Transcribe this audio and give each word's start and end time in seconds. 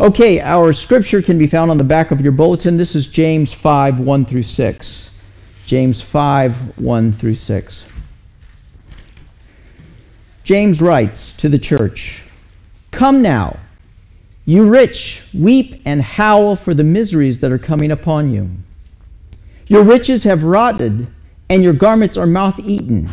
Okay, 0.00 0.40
our 0.40 0.72
scripture 0.72 1.20
can 1.20 1.38
be 1.38 1.48
found 1.48 1.72
on 1.72 1.76
the 1.76 1.82
back 1.82 2.12
of 2.12 2.20
your 2.20 2.30
bulletin. 2.30 2.76
This 2.76 2.94
is 2.94 3.08
James 3.08 3.52
5 3.52 3.98
1 3.98 4.24
through 4.26 4.44
6. 4.44 5.18
James 5.66 6.00
5 6.00 6.78
1 6.78 7.12
through 7.12 7.34
6. 7.34 7.86
James 10.44 10.80
writes 10.80 11.32
to 11.32 11.48
the 11.48 11.58
church 11.58 12.22
Come 12.92 13.22
now, 13.22 13.58
you 14.46 14.68
rich, 14.68 15.24
weep 15.34 15.82
and 15.84 16.00
howl 16.00 16.54
for 16.54 16.74
the 16.74 16.84
miseries 16.84 17.40
that 17.40 17.50
are 17.50 17.58
coming 17.58 17.90
upon 17.90 18.32
you. 18.32 18.50
Your 19.66 19.82
riches 19.82 20.22
have 20.22 20.44
rotted, 20.44 21.08
and 21.48 21.64
your 21.64 21.72
garments 21.72 22.16
are 22.16 22.24
moth 22.24 22.60
eaten. 22.60 23.12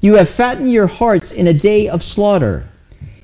You 0.00 0.14
have 0.14 0.28
fattened 0.28 0.72
your 0.72 0.86
hearts 0.86 1.30
in 1.30 1.46
a 1.46 1.52
day 1.52 1.88
of 1.88 2.02
slaughter. 2.02 2.68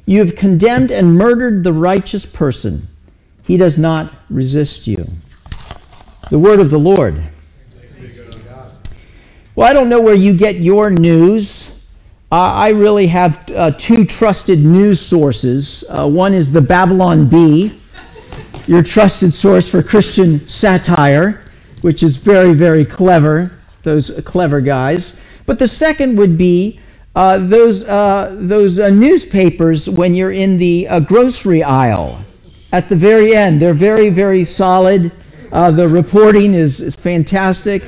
You 0.04 0.20
have 0.20 0.36
condemned 0.36 0.90
and 0.90 1.16
murdered 1.16 1.64
the 1.64 1.72
righteous 1.72 2.26
person. 2.26 2.88
He 3.42 3.56
does 3.56 3.78
not 3.78 4.12
resist 4.28 4.86
you. 4.86 5.08
The 6.30 6.38
word 6.38 6.60
of 6.60 6.70
the 6.70 6.78
Lord. 6.78 7.22
Well, 9.54 9.68
I 9.68 9.72
don't 9.72 9.88
know 9.88 10.02
where 10.02 10.14
you 10.14 10.34
get 10.34 10.56
your 10.56 10.90
news. 10.90 11.70
Uh, 12.30 12.34
I 12.34 12.68
really 12.70 13.06
have 13.06 13.50
uh, 13.52 13.70
two 13.70 14.04
trusted 14.04 14.58
news 14.58 15.00
sources. 15.00 15.82
Uh, 15.88 16.06
one 16.06 16.34
is 16.34 16.52
the 16.52 16.60
Babylon 16.60 17.26
Bee, 17.26 17.78
your 18.66 18.82
trusted 18.82 19.32
source 19.32 19.66
for 19.66 19.82
Christian 19.82 20.46
satire, 20.46 21.42
which 21.80 22.02
is 22.02 22.16
very, 22.18 22.52
very 22.52 22.84
clever, 22.84 23.56
those 23.82 24.10
clever 24.26 24.60
guys. 24.60 25.20
But 25.46 25.60
the 25.60 25.68
second 25.68 26.18
would 26.18 26.36
be 26.36 26.80
uh, 27.16 27.38
those, 27.38 27.82
uh, 27.84 28.36
those 28.38 28.78
uh, 28.78 28.90
newspapers 28.90 29.88
when 29.88 30.14
you're 30.14 30.32
in 30.32 30.58
the 30.58 30.86
uh, 30.86 31.00
grocery 31.00 31.62
aisle 31.62 32.22
at 32.72 32.90
the 32.90 32.96
very 32.96 33.34
end. 33.34 33.62
They're 33.62 33.72
very, 33.72 34.10
very 34.10 34.44
solid. 34.44 35.10
Uh, 35.50 35.70
the 35.70 35.88
reporting 35.88 36.52
is, 36.52 36.82
is 36.82 36.94
fantastic. 36.94 37.82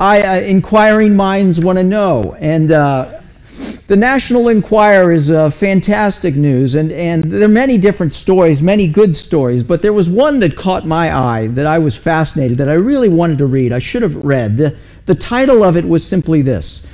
I, 0.00 0.22
uh, 0.22 0.40
inquiring 0.40 1.14
minds 1.14 1.60
want 1.60 1.78
to 1.78 1.84
know. 1.84 2.36
And 2.40 2.68
the 2.68 3.96
National 3.96 4.48
Enquirer 4.48 5.12
is 5.12 5.28
fantastic 5.54 6.34
news, 6.34 6.74
and, 6.74 6.90
and 6.90 7.22
there 7.22 7.44
are 7.44 7.48
many 7.48 7.78
different 7.78 8.12
stories, 8.12 8.60
many 8.62 8.88
good 8.88 9.14
stories, 9.14 9.62
but 9.62 9.82
there 9.82 9.92
was 9.92 10.10
one 10.10 10.40
that 10.40 10.56
caught 10.56 10.84
my 10.84 11.14
eye 11.14 11.46
that 11.48 11.66
I 11.66 11.78
was 11.78 11.94
fascinated, 11.94 12.58
that 12.58 12.68
I 12.68 12.74
really 12.74 13.10
wanted 13.10 13.38
to 13.38 13.46
read. 13.46 13.70
I 13.70 13.78
should 13.78 14.02
have 14.02 14.16
read. 14.16 14.56
The, 14.56 14.76
the 15.06 15.14
title 15.14 15.62
of 15.64 15.76
it 15.76 15.86
was 15.86 16.06
simply 16.06 16.42
this 16.42 16.86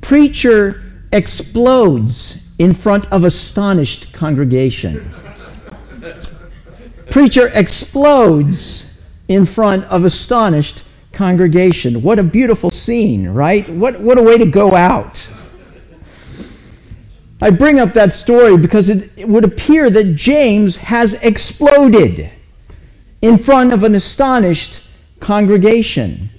Preacher 0.00 0.82
explodes 1.12 2.48
in 2.58 2.74
front 2.74 3.10
of 3.10 3.24
astonished 3.24 4.12
congregation. 4.12 5.12
Preacher 7.10 7.50
explodes 7.54 9.02
in 9.28 9.44
front 9.44 9.84
of 9.86 10.04
astonished 10.04 10.84
congregation. 11.12 12.02
What 12.02 12.18
a 12.18 12.22
beautiful 12.22 12.70
scene, 12.70 13.28
right? 13.28 13.68
What, 13.68 14.00
what 14.00 14.18
a 14.18 14.22
way 14.22 14.38
to 14.38 14.46
go 14.46 14.74
out. 14.74 15.26
I 17.42 17.50
bring 17.50 17.80
up 17.80 17.94
that 17.94 18.12
story 18.12 18.56
because 18.56 18.88
it, 18.88 19.10
it 19.16 19.28
would 19.28 19.44
appear 19.44 19.90
that 19.90 20.14
James 20.14 20.76
has 20.76 21.14
exploded 21.14 22.30
in 23.22 23.38
front 23.38 23.72
of 23.72 23.82
an 23.82 23.94
astonished 23.94 24.80
congregation 25.20 26.30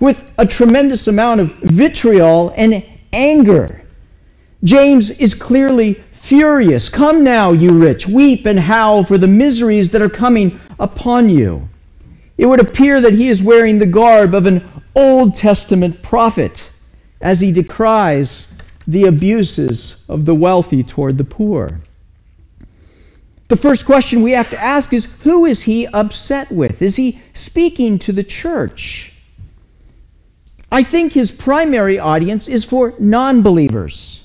with 0.00 0.24
a 0.38 0.46
tremendous 0.46 1.06
amount 1.06 1.40
of 1.40 1.52
vitriol 1.56 2.52
and 2.56 2.84
anger. 3.12 3.82
James 4.62 5.10
is 5.10 5.34
clearly 5.34 5.94
furious. 6.12 6.88
Come 6.88 7.24
now, 7.24 7.52
you 7.52 7.70
rich, 7.70 8.06
weep 8.06 8.46
and 8.46 8.60
howl 8.60 9.04
for 9.04 9.18
the 9.18 9.26
miseries 9.26 9.90
that 9.90 10.02
are 10.02 10.08
coming 10.08 10.60
upon 10.78 11.28
you. 11.28 11.68
It 12.36 12.46
would 12.46 12.60
appear 12.60 13.00
that 13.00 13.14
he 13.14 13.28
is 13.28 13.42
wearing 13.42 13.78
the 13.78 13.86
garb 13.86 14.34
of 14.34 14.46
an 14.46 14.62
Old 14.94 15.34
Testament 15.34 16.02
prophet 16.02 16.70
as 17.20 17.40
he 17.40 17.50
decries 17.50 18.52
the 18.86 19.04
abuses 19.04 20.04
of 20.08 20.24
the 20.24 20.34
wealthy 20.34 20.82
toward 20.82 21.18
the 21.18 21.24
poor. 21.24 21.80
The 23.48 23.56
first 23.56 23.86
question 23.86 24.22
we 24.22 24.32
have 24.32 24.50
to 24.50 24.60
ask 24.60 24.92
is 24.92 25.06
who 25.22 25.46
is 25.46 25.62
he 25.62 25.86
upset 25.86 26.50
with? 26.50 26.82
Is 26.82 26.96
he 26.96 27.20
speaking 27.32 27.98
to 28.00 28.12
the 28.12 28.22
church? 28.22 29.14
I 30.70 30.82
think 30.82 31.12
his 31.12 31.32
primary 31.32 31.98
audience 31.98 32.46
is 32.48 32.64
for 32.64 32.94
non 32.98 33.42
believers, 33.42 34.24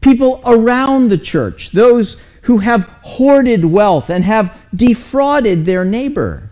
people 0.00 0.40
around 0.44 1.08
the 1.08 1.18
church, 1.18 1.70
those 1.70 2.20
who 2.42 2.58
have 2.58 2.84
hoarded 3.02 3.64
wealth 3.64 4.10
and 4.10 4.24
have 4.24 4.56
defrauded 4.74 5.64
their 5.64 5.84
neighbor. 5.84 6.50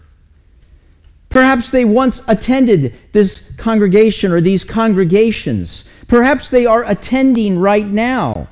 Perhaps 1.28 1.70
they 1.70 1.84
once 1.84 2.22
attended 2.28 2.94
this 3.12 3.54
congregation 3.56 4.30
or 4.30 4.40
these 4.40 4.62
congregations. 4.62 5.88
Perhaps 6.06 6.50
they 6.50 6.64
are 6.64 6.84
attending 6.84 7.58
right 7.58 7.86
now 7.86 8.48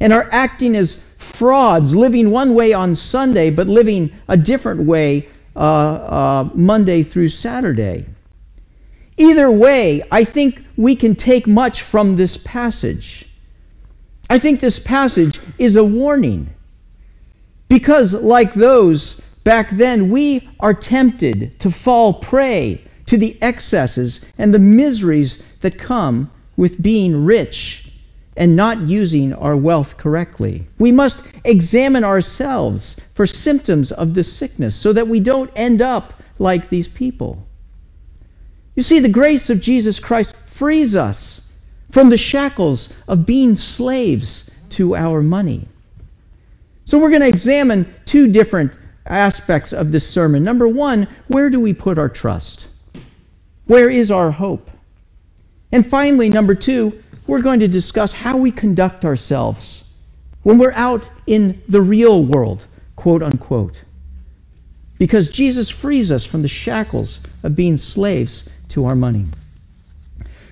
and 0.00 0.12
are 0.12 0.28
acting 0.32 0.74
as 0.74 1.02
frauds, 1.18 1.94
living 1.94 2.30
one 2.30 2.54
way 2.54 2.72
on 2.72 2.94
Sunday, 2.94 3.50
but 3.50 3.68
living 3.68 4.12
a 4.28 4.36
different 4.36 4.80
way 4.80 5.28
uh, 5.54 5.58
uh, 5.58 6.50
Monday 6.54 7.02
through 7.02 7.28
Saturday. 7.28 8.06
Either 9.22 9.52
way, 9.52 10.02
I 10.10 10.24
think 10.24 10.64
we 10.76 10.96
can 10.96 11.14
take 11.14 11.46
much 11.46 11.80
from 11.80 12.16
this 12.16 12.36
passage. 12.36 13.24
I 14.28 14.40
think 14.40 14.58
this 14.58 14.80
passage 14.80 15.38
is 15.58 15.76
a 15.76 15.84
warning. 15.84 16.52
Because, 17.68 18.14
like 18.14 18.54
those 18.54 19.20
back 19.44 19.70
then, 19.70 20.10
we 20.10 20.48
are 20.58 20.74
tempted 20.74 21.60
to 21.60 21.70
fall 21.70 22.14
prey 22.14 22.82
to 23.06 23.16
the 23.16 23.38
excesses 23.40 24.26
and 24.38 24.52
the 24.52 24.58
miseries 24.58 25.40
that 25.60 25.78
come 25.78 26.28
with 26.56 26.82
being 26.82 27.24
rich 27.24 27.92
and 28.36 28.56
not 28.56 28.80
using 28.80 29.32
our 29.34 29.56
wealth 29.56 29.98
correctly. 29.98 30.66
We 30.80 30.90
must 30.90 31.28
examine 31.44 32.02
ourselves 32.02 33.00
for 33.14 33.26
symptoms 33.26 33.92
of 33.92 34.14
this 34.14 34.32
sickness 34.32 34.74
so 34.74 34.92
that 34.92 35.06
we 35.06 35.20
don't 35.20 35.52
end 35.54 35.80
up 35.80 36.12
like 36.40 36.70
these 36.70 36.88
people. 36.88 37.46
You 38.74 38.82
see, 38.82 38.98
the 38.98 39.08
grace 39.08 39.50
of 39.50 39.60
Jesus 39.60 40.00
Christ 40.00 40.34
frees 40.46 40.96
us 40.96 41.48
from 41.90 42.08
the 42.08 42.16
shackles 42.16 42.94
of 43.06 43.26
being 43.26 43.54
slaves 43.54 44.50
to 44.70 44.96
our 44.96 45.22
money. 45.22 45.68
So, 46.84 46.98
we're 46.98 47.10
going 47.10 47.20
to 47.22 47.28
examine 47.28 47.92
two 48.06 48.30
different 48.32 48.76
aspects 49.06 49.72
of 49.72 49.92
this 49.92 50.08
sermon. 50.08 50.42
Number 50.42 50.66
one, 50.66 51.06
where 51.28 51.50
do 51.50 51.60
we 51.60 51.74
put 51.74 51.98
our 51.98 52.08
trust? 52.08 52.66
Where 53.66 53.90
is 53.90 54.10
our 54.10 54.30
hope? 54.30 54.70
And 55.70 55.88
finally, 55.88 56.28
number 56.28 56.54
two, 56.54 57.02
we're 57.26 57.42
going 57.42 57.60
to 57.60 57.68
discuss 57.68 58.12
how 58.12 58.36
we 58.36 58.50
conduct 58.50 59.04
ourselves 59.04 59.84
when 60.42 60.58
we're 60.58 60.72
out 60.72 61.08
in 61.26 61.62
the 61.68 61.80
real 61.80 62.24
world, 62.24 62.66
quote 62.96 63.22
unquote. 63.22 63.82
Because 64.98 65.30
Jesus 65.30 65.70
frees 65.70 66.12
us 66.12 66.24
from 66.24 66.42
the 66.42 66.48
shackles 66.48 67.20
of 67.42 67.56
being 67.56 67.78
slaves 67.78 68.48
to 68.72 68.84
our 68.86 68.94
money. 68.96 69.26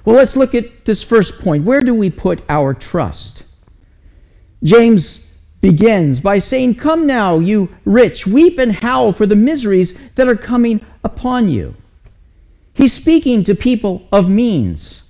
Well, 0.04 0.16
let's 0.16 0.36
look 0.36 0.54
at 0.54 0.84
this 0.84 1.02
first 1.02 1.40
point. 1.40 1.64
Where 1.64 1.80
do 1.80 1.94
we 1.94 2.10
put 2.10 2.42
our 2.48 2.72
trust? 2.74 3.42
James 4.62 5.26
begins 5.60 6.20
by 6.20 6.38
saying, 6.38 6.76
Come 6.76 7.06
now, 7.06 7.38
you 7.38 7.74
rich, 7.84 8.26
weep 8.26 8.58
and 8.58 8.72
howl 8.72 9.12
for 9.12 9.26
the 9.26 9.36
miseries 9.36 9.98
that 10.14 10.28
are 10.28 10.36
coming 10.36 10.84
upon 11.04 11.48
you. 11.48 11.74
He's 12.72 12.92
speaking 12.92 13.44
to 13.44 13.54
people 13.54 14.08
of 14.10 14.28
means. 14.28 15.02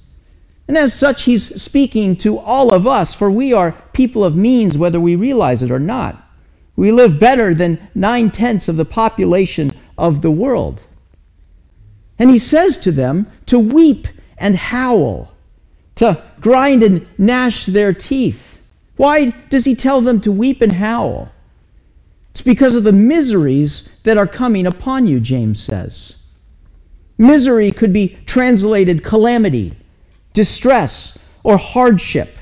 And 0.67 0.77
as 0.77 0.95
such, 0.95 1.23
he's 1.23 1.61
speaking 1.61 2.17
to 2.17 2.39
all 2.39 2.73
of 2.73 2.87
us, 2.87 3.13
for 3.13 3.31
we 3.31 3.53
are 3.53 3.73
people 3.93 4.25
of 4.25 4.37
means, 4.37 4.79
whether 4.79 5.01
we 5.01 5.17
realize 5.17 5.63
it 5.63 5.71
or 5.71 5.81
not. 5.81 6.29
We 6.77 6.93
live 6.93 7.19
better 7.19 7.55
than 7.55 7.89
nine 7.95 8.31
tenths 8.31 8.69
of 8.69 8.77
the 8.77 8.85
population 8.85 9.73
of 9.99 10.23
the 10.23 10.31
world. 10.31 10.83
And 12.21 12.31
he 12.31 12.39
says 12.39 12.77
to 12.79 12.93
them 12.93 13.27
to 13.47 13.59
weep 13.59 14.07
and 14.37 14.55
howl, 14.55 15.33
to 15.97 16.23
grind 16.41 16.83
and 16.83 17.07
gnash 17.19 17.65
their 17.65 17.95
teeth. 17.95 18.61
Why 18.97 19.31
does 19.49 19.65
he 19.65 19.75
tell 19.75 20.03
them 20.03 20.21
to 20.21 20.31
weep 20.31 20.61
and 20.61 20.75
howl? 20.75 21.33
It's 22.31 22.43
because 22.43 22.75
of 22.75 22.85
the 22.85 22.93
miseries 22.93 24.01
that 24.03 24.19
are 24.19 24.27
coming 24.27 24.67
upon 24.67 25.07
you, 25.07 25.19
James 25.19 25.63
says. 25.63 26.23
Misery 27.17 27.73
could 27.73 27.93
be 27.93 28.19
translated 28.27 29.03
calamity, 29.03 29.77
distress, 30.35 31.19
or 31.43 31.57
hardship. 31.57 32.37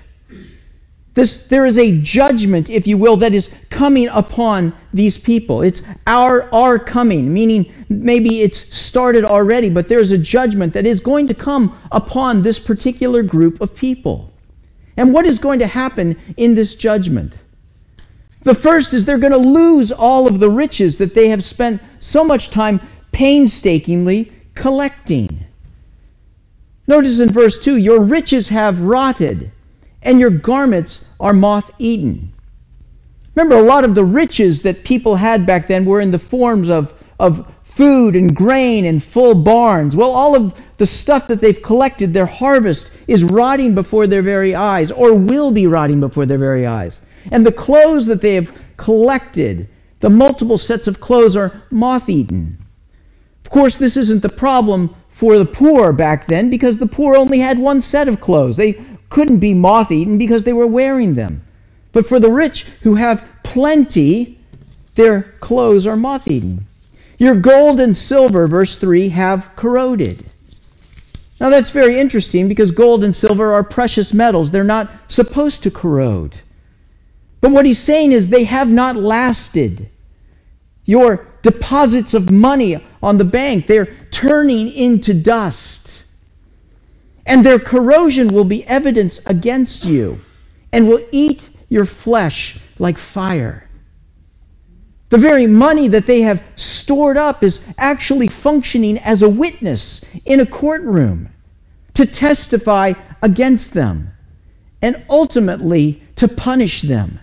This, 1.18 1.48
there 1.48 1.66
is 1.66 1.76
a 1.76 2.00
judgment, 2.00 2.70
if 2.70 2.86
you 2.86 2.96
will, 2.96 3.16
that 3.16 3.34
is 3.34 3.50
coming 3.70 4.06
upon 4.06 4.72
these 4.92 5.18
people. 5.18 5.62
It's 5.62 5.82
our, 6.06 6.48
our 6.54 6.78
coming, 6.78 7.34
meaning 7.34 7.74
maybe 7.88 8.42
it's 8.42 8.72
started 8.72 9.24
already, 9.24 9.68
but 9.68 9.88
there's 9.88 10.12
a 10.12 10.16
judgment 10.16 10.74
that 10.74 10.86
is 10.86 11.00
going 11.00 11.26
to 11.26 11.34
come 11.34 11.76
upon 11.90 12.42
this 12.42 12.60
particular 12.60 13.24
group 13.24 13.60
of 13.60 13.74
people. 13.74 14.32
And 14.96 15.12
what 15.12 15.26
is 15.26 15.40
going 15.40 15.58
to 15.58 15.66
happen 15.66 16.16
in 16.36 16.54
this 16.54 16.76
judgment? 16.76 17.34
The 18.42 18.54
first 18.54 18.94
is 18.94 19.04
they're 19.04 19.18
going 19.18 19.32
to 19.32 19.38
lose 19.38 19.90
all 19.90 20.28
of 20.28 20.38
the 20.38 20.50
riches 20.50 20.98
that 20.98 21.16
they 21.16 21.30
have 21.30 21.42
spent 21.42 21.82
so 21.98 22.22
much 22.22 22.48
time 22.48 22.80
painstakingly 23.10 24.30
collecting. 24.54 25.46
Notice 26.86 27.18
in 27.18 27.30
verse 27.30 27.58
2 27.58 27.76
Your 27.76 28.00
riches 28.00 28.50
have 28.50 28.82
rotted, 28.82 29.50
and 30.02 30.20
your 30.20 30.30
garments 30.30 31.08
are 31.18 31.32
moth 31.32 31.70
eaten. 31.78 32.32
Remember, 33.34 33.56
a 33.56 33.62
lot 33.62 33.84
of 33.84 33.94
the 33.94 34.04
riches 34.04 34.62
that 34.62 34.84
people 34.84 35.16
had 35.16 35.46
back 35.46 35.68
then 35.68 35.84
were 35.84 36.00
in 36.00 36.10
the 36.10 36.18
forms 36.18 36.68
of, 36.68 36.92
of 37.20 37.52
food 37.62 38.16
and 38.16 38.34
grain 38.34 38.84
and 38.84 39.02
full 39.02 39.34
barns. 39.34 39.94
Well, 39.94 40.10
all 40.10 40.34
of 40.34 40.60
the 40.78 40.86
stuff 40.86 41.28
that 41.28 41.40
they've 41.40 41.62
collected, 41.62 42.12
their 42.12 42.26
harvest, 42.26 42.96
is 43.06 43.22
rotting 43.22 43.74
before 43.74 44.06
their 44.06 44.22
very 44.22 44.54
eyes, 44.54 44.90
or 44.90 45.14
will 45.14 45.52
be 45.52 45.66
rotting 45.66 46.00
before 46.00 46.26
their 46.26 46.38
very 46.38 46.66
eyes. 46.66 47.00
And 47.30 47.46
the 47.46 47.52
clothes 47.52 48.06
that 48.06 48.22
they 48.22 48.34
have 48.34 48.52
collected, 48.76 49.68
the 50.00 50.10
multiple 50.10 50.58
sets 50.58 50.88
of 50.88 51.00
clothes, 51.00 51.36
are 51.36 51.62
moth 51.70 52.08
eaten. 52.08 52.58
Of 53.44 53.50
course, 53.50 53.76
this 53.76 53.96
isn't 53.96 54.22
the 54.22 54.28
problem 54.28 54.94
for 55.08 55.38
the 55.38 55.44
poor 55.44 55.92
back 55.92 56.26
then 56.26 56.50
because 56.50 56.78
the 56.78 56.86
poor 56.86 57.16
only 57.16 57.38
had 57.38 57.58
one 57.58 57.82
set 57.82 58.08
of 58.08 58.20
clothes. 58.20 58.56
They 58.56 58.84
couldn't 59.10 59.38
be 59.38 59.54
moth 59.54 59.90
eaten 59.90 60.18
because 60.18 60.44
they 60.44 60.52
were 60.52 60.66
wearing 60.66 61.14
them. 61.14 61.42
But 61.92 62.06
for 62.06 62.20
the 62.20 62.30
rich 62.30 62.64
who 62.82 62.96
have 62.96 63.26
plenty, 63.42 64.38
their 64.94 65.22
clothes 65.40 65.86
are 65.86 65.96
moth 65.96 66.28
eaten. 66.28 66.66
Your 67.18 67.34
gold 67.34 67.80
and 67.80 67.96
silver, 67.96 68.46
verse 68.46 68.76
3, 68.76 69.08
have 69.10 69.50
corroded. 69.56 70.24
Now 71.40 71.50
that's 71.50 71.70
very 71.70 71.98
interesting 71.98 72.48
because 72.48 72.70
gold 72.70 73.04
and 73.04 73.14
silver 73.14 73.52
are 73.52 73.64
precious 73.64 74.12
metals. 74.12 74.50
They're 74.50 74.64
not 74.64 74.90
supposed 75.08 75.62
to 75.62 75.70
corrode. 75.70 76.36
But 77.40 77.52
what 77.52 77.66
he's 77.66 77.78
saying 77.78 78.12
is 78.12 78.28
they 78.28 78.44
have 78.44 78.68
not 78.68 78.96
lasted. 78.96 79.88
Your 80.84 81.26
deposits 81.42 82.14
of 82.14 82.30
money 82.30 82.84
on 83.02 83.18
the 83.18 83.24
bank, 83.24 83.66
they're 83.66 83.94
turning 84.10 84.70
into 84.72 85.14
dust. 85.14 85.77
And 87.28 87.44
their 87.44 87.58
corrosion 87.58 88.28
will 88.28 88.46
be 88.46 88.66
evidence 88.66 89.20
against 89.26 89.84
you 89.84 90.20
and 90.72 90.88
will 90.88 91.06
eat 91.12 91.50
your 91.68 91.84
flesh 91.84 92.58
like 92.78 92.96
fire. 92.96 93.68
The 95.10 95.18
very 95.18 95.46
money 95.46 95.88
that 95.88 96.06
they 96.06 96.22
have 96.22 96.42
stored 96.56 97.18
up 97.18 97.42
is 97.42 97.66
actually 97.76 98.28
functioning 98.28 98.98
as 98.98 99.22
a 99.22 99.28
witness 99.28 100.02
in 100.24 100.40
a 100.40 100.46
courtroom 100.46 101.28
to 101.92 102.06
testify 102.06 102.94
against 103.22 103.74
them 103.74 104.12
and 104.80 105.04
ultimately 105.10 106.02
to 106.16 106.28
punish 106.28 106.80
them. 106.80 107.20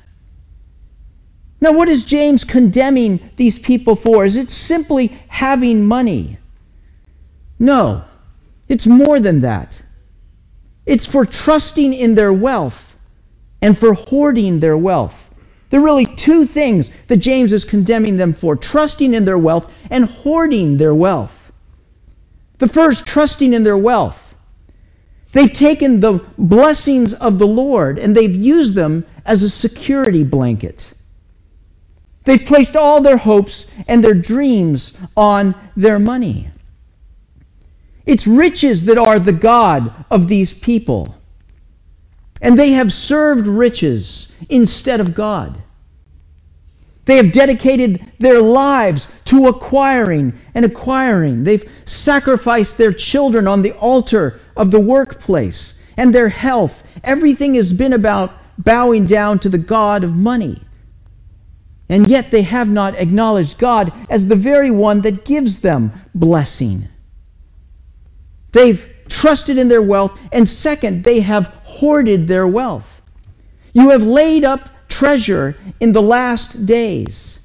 Now, 1.59 1.71
what 1.71 1.89
is 1.89 2.03
James 2.03 2.43
condemning 2.43 3.31
these 3.37 3.57
people 3.57 3.95
for? 3.95 4.23
Is 4.23 4.37
it 4.37 4.51
simply 4.51 5.07
having 5.29 5.83
money? 5.83 6.37
No, 7.57 8.03
it's 8.67 8.85
more 8.85 9.19
than 9.19 9.41
that. 9.41 9.81
It's 10.85 11.05
for 11.05 11.25
trusting 11.25 11.93
in 11.93 12.15
their 12.15 12.33
wealth 12.33 12.95
and 13.61 13.77
for 13.77 13.93
hoarding 13.93 14.59
their 14.59 14.77
wealth. 14.77 15.29
There 15.69 15.79
are 15.79 15.83
really 15.83 16.05
two 16.05 16.45
things 16.45 16.91
that 17.07 17.17
James 17.17 17.51
is 17.51 17.65
condemning 17.65 18.17
them 18.17 18.33
for 18.33 18.55
trusting 18.55 19.13
in 19.13 19.25
their 19.25 19.37
wealth 19.37 19.69
and 19.89 20.05
hoarding 20.05 20.77
their 20.77 20.93
wealth. 20.93 21.51
The 22.59 22.67
first, 22.67 23.05
trusting 23.05 23.53
in 23.53 23.63
their 23.63 23.77
wealth. 23.77 24.35
They've 25.31 25.51
taken 25.51 25.99
the 25.99 26.23
blessings 26.37 27.13
of 27.15 27.39
the 27.39 27.47
Lord 27.47 27.99
and 27.99 28.15
they've 28.15 28.35
used 28.35 28.75
them 28.75 29.05
as 29.25 29.43
a 29.43 29.49
security 29.49 30.23
blanket. 30.23 30.93
They've 32.23 32.43
placed 32.43 32.75
all 32.75 33.01
their 33.01 33.17
hopes 33.17 33.69
and 33.87 34.03
their 34.03 34.13
dreams 34.13 34.97
on 35.17 35.55
their 35.75 35.99
money. 35.99 36.51
It's 38.05 38.27
riches 38.27 38.85
that 38.85 38.97
are 38.97 39.19
the 39.19 39.33
God 39.33 40.05
of 40.11 40.27
these 40.27 40.53
people. 40.53 41.15
And 42.41 42.59
they 42.59 42.71
have 42.71 42.93
served 42.93 43.47
riches 43.47 44.31
instead 44.49 44.99
of 44.99 45.15
God. 45.15 45.61
They 47.05 47.17
have 47.17 47.31
dedicated 47.31 48.11
their 48.19 48.41
lives 48.41 49.11
to 49.25 49.47
acquiring 49.47 50.39
and 50.53 50.65
acquiring. 50.65 51.43
They've 51.43 51.69
sacrificed 51.85 52.77
their 52.77 52.93
children 52.93 53.47
on 53.47 53.61
the 53.61 53.73
altar 53.73 54.39
of 54.57 54.71
the 54.71 54.79
workplace 54.79 55.81
and 55.97 56.13
their 56.13 56.29
health. 56.29 56.83
Everything 57.03 57.53
has 57.55 57.73
been 57.73 57.93
about 57.93 58.33
bowing 58.57 59.05
down 59.05 59.39
to 59.39 59.49
the 59.49 59.57
God 59.57 60.03
of 60.03 60.15
money. 60.15 60.61
And 61.87 62.07
yet 62.07 62.31
they 62.31 62.41
have 62.41 62.69
not 62.69 62.95
acknowledged 62.95 63.59
God 63.59 63.93
as 64.09 64.27
the 64.27 64.35
very 64.35 64.71
one 64.71 65.01
that 65.01 65.25
gives 65.25 65.59
them 65.59 65.91
blessing. 66.15 66.87
They've 68.55 68.87
trusted 69.09 69.57
in 69.57 69.67
their 69.67 69.81
wealth, 69.81 70.17
and 70.31 70.47
second, 70.47 71.03
they 71.03 71.19
have 71.19 71.47
hoarded 71.65 72.29
their 72.29 72.47
wealth. 72.47 73.01
You 73.73 73.89
have 73.89 74.03
laid 74.03 74.45
up 74.45 74.69
treasure 74.87 75.57
in 75.81 75.91
the 75.91 76.01
last 76.01 76.65
days. 76.65 77.39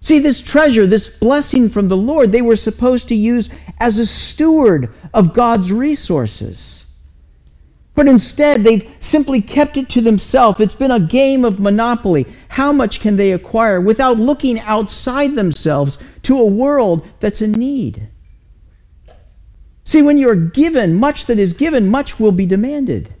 See, 0.00 0.18
this 0.18 0.42
treasure, 0.42 0.86
this 0.86 1.08
blessing 1.08 1.70
from 1.70 1.88
the 1.88 1.96
Lord, 1.96 2.32
they 2.32 2.42
were 2.42 2.54
supposed 2.54 3.08
to 3.08 3.14
use 3.14 3.48
as 3.80 3.98
a 3.98 4.04
steward 4.04 4.92
of 5.14 5.32
God's 5.32 5.72
resources. 5.72 6.84
But 7.94 8.06
instead, 8.06 8.62
they've 8.62 8.86
simply 9.00 9.40
kept 9.40 9.78
it 9.78 9.88
to 9.88 10.02
themselves. 10.02 10.60
It's 10.60 10.74
been 10.74 10.90
a 10.90 11.00
game 11.00 11.46
of 11.46 11.58
monopoly. 11.58 12.26
How 12.48 12.72
much 12.72 13.00
can 13.00 13.16
they 13.16 13.32
acquire 13.32 13.80
without 13.80 14.18
looking 14.18 14.60
outside 14.60 15.34
themselves 15.34 15.96
to 16.24 16.38
a 16.38 16.44
world 16.44 17.08
that's 17.20 17.40
in 17.40 17.52
need? 17.52 18.08
See, 19.84 20.00
when 20.00 20.16
you 20.16 20.28
are 20.30 20.34
given 20.34 20.94
much 20.94 21.26
that 21.26 21.38
is 21.38 21.52
given, 21.52 21.88
much 21.88 22.18
will 22.18 22.32
be 22.32 22.46
demanded. 22.46 23.14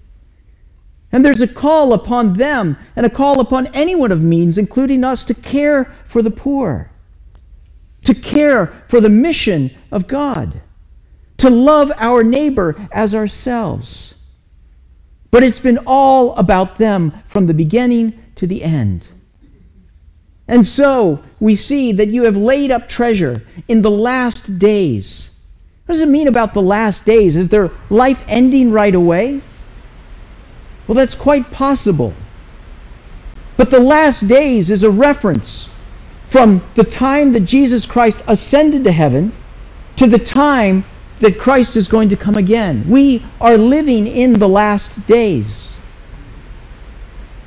And 1.12 1.24
there's 1.24 1.42
a 1.42 1.46
call 1.46 1.92
upon 1.92 2.32
them 2.32 2.76
and 2.96 3.06
a 3.06 3.10
call 3.10 3.38
upon 3.38 3.68
anyone 3.68 4.10
of 4.10 4.22
means, 4.22 4.58
including 4.58 5.04
us, 5.04 5.24
to 5.26 5.34
care 5.34 5.94
for 6.04 6.22
the 6.22 6.30
poor, 6.30 6.90
to 8.02 8.14
care 8.14 8.82
for 8.88 9.00
the 9.00 9.10
mission 9.10 9.70
of 9.92 10.08
God, 10.08 10.60
to 11.36 11.50
love 11.50 11.92
our 11.98 12.24
neighbor 12.24 12.74
as 12.90 13.14
ourselves. 13.14 14.14
But 15.30 15.42
it's 15.42 15.60
been 15.60 15.78
all 15.86 16.34
about 16.34 16.78
them 16.78 17.12
from 17.26 17.46
the 17.46 17.54
beginning 17.54 18.20
to 18.36 18.46
the 18.46 18.62
end. 18.62 19.06
And 20.48 20.66
so 20.66 21.22
we 21.40 21.56
see 21.56 21.92
that 21.92 22.08
you 22.08 22.24
have 22.24 22.36
laid 22.36 22.70
up 22.70 22.88
treasure 22.88 23.42
in 23.68 23.82
the 23.82 23.90
last 23.90 24.58
days. 24.58 25.33
What 25.86 25.94
does 25.94 26.02
it 26.02 26.08
mean 26.08 26.28
about 26.28 26.54
the 26.54 26.62
last 26.62 27.04
days? 27.04 27.36
Is 27.36 27.50
their 27.50 27.70
life 27.90 28.24
ending 28.26 28.72
right 28.72 28.94
away? 28.94 29.42
Well, 30.86 30.94
that's 30.94 31.14
quite 31.14 31.50
possible. 31.50 32.14
But 33.58 33.70
the 33.70 33.80
last 33.80 34.26
days 34.26 34.70
is 34.70 34.82
a 34.82 34.90
reference 34.90 35.68
from 36.28 36.62
the 36.74 36.84
time 36.84 37.32
that 37.32 37.40
Jesus 37.40 37.84
Christ 37.84 38.22
ascended 38.26 38.82
to 38.84 38.92
heaven 38.92 39.32
to 39.96 40.06
the 40.06 40.18
time 40.18 40.84
that 41.20 41.38
Christ 41.38 41.76
is 41.76 41.86
going 41.86 42.08
to 42.08 42.16
come 42.16 42.36
again. 42.36 42.84
We 42.88 43.24
are 43.40 43.56
living 43.56 44.06
in 44.06 44.38
the 44.38 44.48
last 44.48 45.06
days. 45.06 45.76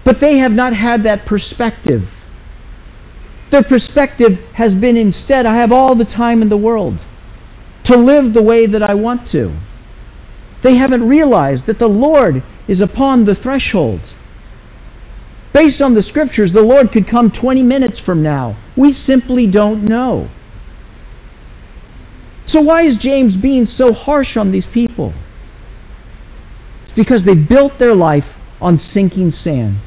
But 0.03 0.19
they 0.19 0.37
have 0.37 0.53
not 0.53 0.73
had 0.73 1.03
that 1.03 1.25
perspective. 1.25 2.13
Their 3.49 3.63
perspective 3.63 4.39
has 4.53 4.75
been 4.75 4.95
instead, 4.95 5.45
I 5.45 5.55
have 5.55 5.71
all 5.71 5.95
the 5.95 6.05
time 6.05 6.41
in 6.41 6.49
the 6.49 6.57
world 6.57 7.03
to 7.87 7.95
live 7.95 8.33
the 8.33 8.43
way 8.43 8.65
that 8.65 8.83
I 8.83 8.93
want 8.93 9.25
to. 9.27 9.53
They 10.61 10.75
haven't 10.75 11.07
realized 11.07 11.67
that 11.67 11.79
the 11.79 11.87
Lord 11.87 12.43
is 12.67 12.81
upon 12.81 13.23
the 13.23 13.33
threshold. 13.33 14.01
Based 15.53 15.81
on 15.81 15.93
the 15.93 16.01
scriptures, 16.01 16.51
the 16.51 16.63
Lord 16.63 16.91
could 16.91 17.07
come 17.07 17.31
20 17.31 17.63
minutes 17.63 17.97
from 17.97 18.21
now. 18.21 18.57
We 18.75 18.91
simply 18.91 19.47
don't 19.47 19.85
know. 19.85 20.27
So, 22.45 22.59
why 22.59 22.81
is 22.81 22.97
James 22.97 23.37
being 23.37 23.65
so 23.65 23.93
harsh 23.93 24.35
on 24.35 24.51
these 24.51 24.67
people? 24.67 25.13
It's 26.83 26.91
because 26.91 27.23
they 27.23 27.35
built 27.35 27.77
their 27.77 27.95
life 27.95 28.37
on 28.59 28.75
sinking 28.75 29.31
sand. 29.31 29.77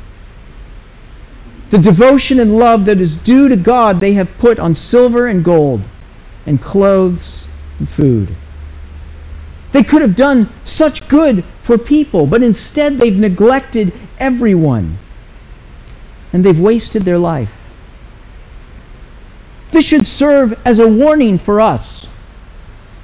The 1.69 1.79
devotion 1.79 2.41
and 2.41 2.57
love 2.57 2.87
that 2.87 2.99
is 2.99 3.15
due 3.15 3.51
to 3.51 3.57
God 3.57 4.01
they 4.01 4.15
have 4.15 4.39
put 4.39 4.59
on 4.59 4.75
silver 4.75 5.27
and 5.27 5.45
gold, 5.45 5.83
and 6.47 6.63
clothes 6.63 7.47
food. 7.89 8.35
They 9.73 9.83
could 9.83 10.03
have 10.03 10.17
done 10.17 10.49
such 10.65 11.09
good 11.09 11.45
for 11.63 11.79
people, 11.79 12.27
but 12.27 12.43
instead 12.43 12.99
they've 12.99 13.17
neglected 13.17 13.93
everyone. 14.19 14.99
And 16.33 16.45
they've 16.45 16.59
wasted 16.59 17.03
their 17.03 17.19
life. 17.19 17.57
This 19.71 19.85
should 19.85 20.07
serve 20.07 20.61
as 20.65 20.79
a 20.79 20.89
warning 20.89 21.39
for 21.39 21.61
us. 21.61 22.07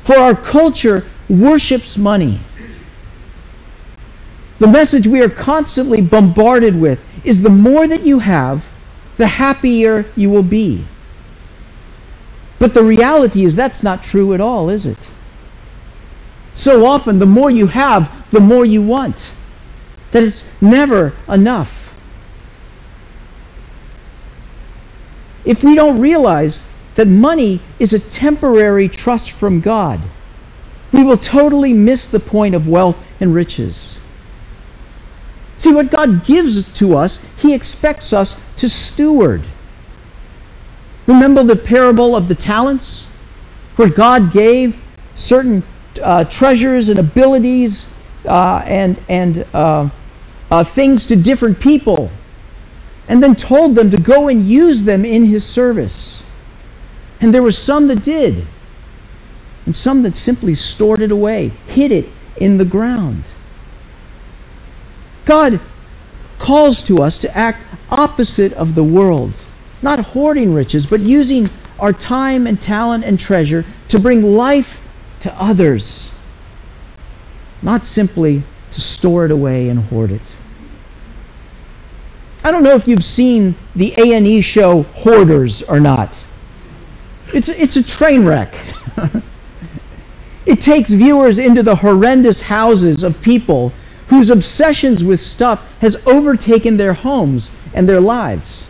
For 0.03 0.17
our 0.17 0.35
culture 0.35 1.05
worships 1.29 1.97
money. 1.97 2.41
The 4.59 4.67
message 4.67 5.07
we 5.07 5.21
are 5.23 5.29
constantly 5.29 6.01
bombarded 6.01 6.81
with 6.81 7.01
is 7.25 7.43
the 7.43 7.51
more 7.51 7.87
that 7.87 8.07
you 8.07 8.21
have, 8.21 8.69
the 9.17 9.27
happier 9.27 10.07
you 10.17 10.31
will 10.31 10.43
be. 10.43 10.87
But 12.59 12.75
the 12.75 12.85
reality 12.85 13.45
is 13.45 13.55
that's 13.55 13.83
not 13.83 14.03
true 14.03 14.33
at 14.33 14.41
all, 14.41 14.71
is 14.71 14.87
it? 14.87 15.09
So 16.55 16.87
often, 16.87 17.19
the 17.19 17.27
more 17.27 17.51
you 17.51 17.67
have, 17.67 18.11
the 18.31 18.41
more 18.41 18.65
you 18.65 18.81
want. 18.81 19.31
That 20.13 20.23
it's 20.23 20.45
never 20.61 21.13
enough. 21.29 21.95
If 25.45 25.63
we 25.63 25.75
don't 25.75 26.01
realize 26.01 26.69
that 26.95 27.07
money 27.07 27.61
is 27.79 27.93
a 27.93 27.99
temporary 27.99 28.89
trust 28.89 29.31
from 29.31 29.61
God, 29.61 30.01
we 30.93 31.05
will 31.05 31.19
totally 31.19 31.75
miss 31.75 32.09
the 32.09 32.21
point 32.21 32.55
of 32.55 32.69
wealth 32.69 32.99
and 33.21 33.35
riches. 33.35 33.99
See, 35.59 35.73
what 35.73 35.91
God 35.91 36.25
gives 36.25 36.73
to 36.75 36.97
us, 36.97 37.25
He 37.39 37.55
expects 37.55 38.13
us 38.13 38.41
to 38.57 38.69
steward. 38.69 39.45
Remember 41.07 41.45
the 41.45 41.57
parable 41.57 42.17
of 42.17 42.29
the 42.29 42.35
talents, 42.35 43.07
where 43.77 43.89
God 43.89 44.33
gave 44.33 44.81
certain 45.15 45.63
uh, 46.03 46.25
treasures 46.25 46.89
and 46.89 46.99
abilities 46.99 47.87
uh, 48.25 48.63
and, 48.65 49.01
and 49.09 49.47
uh, 49.55 49.89
uh, 50.51 50.65
things 50.65 51.07
to 51.07 51.17
different 51.17 51.61
people, 51.61 52.11
and 53.09 53.23
then 53.23 53.35
told 53.37 53.75
them 53.75 53.91
to 53.91 53.97
go 53.99 54.29
and 54.29 54.47
use 54.47 54.85
them 54.85 55.05
in 55.05 55.27
his 55.27 55.45
service. 55.45 56.23
And 57.21 57.33
there 57.33 57.43
were 57.43 57.53
some 57.53 57.87
that 57.87 58.03
did, 58.03 58.47
and 59.65 59.75
some 59.75 60.03
that 60.03 60.17
simply 60.17 60.55
stored 60.55 61.01
it 61.01 61.11
away, 61.11 61.49
hid 61.67 61.93
it 61.93 62.09
in 62.37 62.57
the 62.57 62.65
ground. 62.65 63.25
God 65.25 65.61
calls 66.39 66.83
to 66.83 67.03
us 67.03 67.19
to 67.19 67.37
act 67.37 67.65
opposite 67.91 68.53
of 68.53 68.75
the 68.75 68.85
world, 68.85 69.41
not 69.87 70.01
hoarding 70.01 70.53
riches, 70.53 70.85
but 70.85 70.99
using 70.99 71.49
our 71.79 71.93
time 71.93 72.45
and 72.45 72.61
talent 72.61 73.05
and 73.05 73.21
treasure 73.21 73.65
to 73.87 74.01
bring 74.01 74.35
life 74.35 74.83
to 75.21 75.33
others, 75.41 76.11
not 77.63 77.85
simply 77.85 78.43
to 78.73 78.81
store 78.81 79.27
it 79.27 79.31
away 79.31 79.69
and 79.69 79.79
hoard 79.85 80.11
it. 80.11 80.37
I 82.43 82.51
don't 82.51 82.65
know 82.65 82.75
if 82.75 82.89
you've 82.89 83.05
seen 83.05 83.55
the 83.77 83.95
A&E 83.97 84.41
show 84.41 84.83
Hoarders 84.83 85.63
or 85.63 85.79
not. 85.79 86.27
It's, 87.33 87.49
it's 87.49 87.77
a 87.77 87.83
train 87.83 88.25
wreck. 88.25 88.57
it 90.47 90.61
takes 90.61 90.91
viewers 90.91 91.39
into 91.39 91.63
the 91.63 91.77
horrendous 91.77 92.41
houses 92.41 93.05
of 93.05 93.23
people 93.23 93.73
whose 94.09 94.31
obsessions 94.31 95.05
with 95.05 95.21
stuff 95.21 95.65
has 95.81 95.95
overtaken 96.07 96.77
their 96.77 96.95
homes 96.95 97.53
and 97.73 97.89
their 97.89 98.01
lives. 98.01 98.67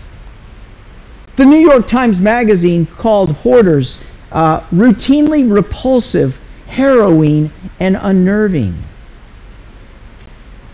The 1.36 1.44
New 1.44 1.58
York 1.58 1.86
Times 1.86 2.18
Magazine 2.18 2.86
called 2.86 3.32
Hoarders 3.32 4.02
uh, 4.32 4.60
routinely 4.72 5.50
repulsive, 5.50 6.40
harrowing, 6.66 7.52
and 7.78 7.98
unnerving. 8.00 8.82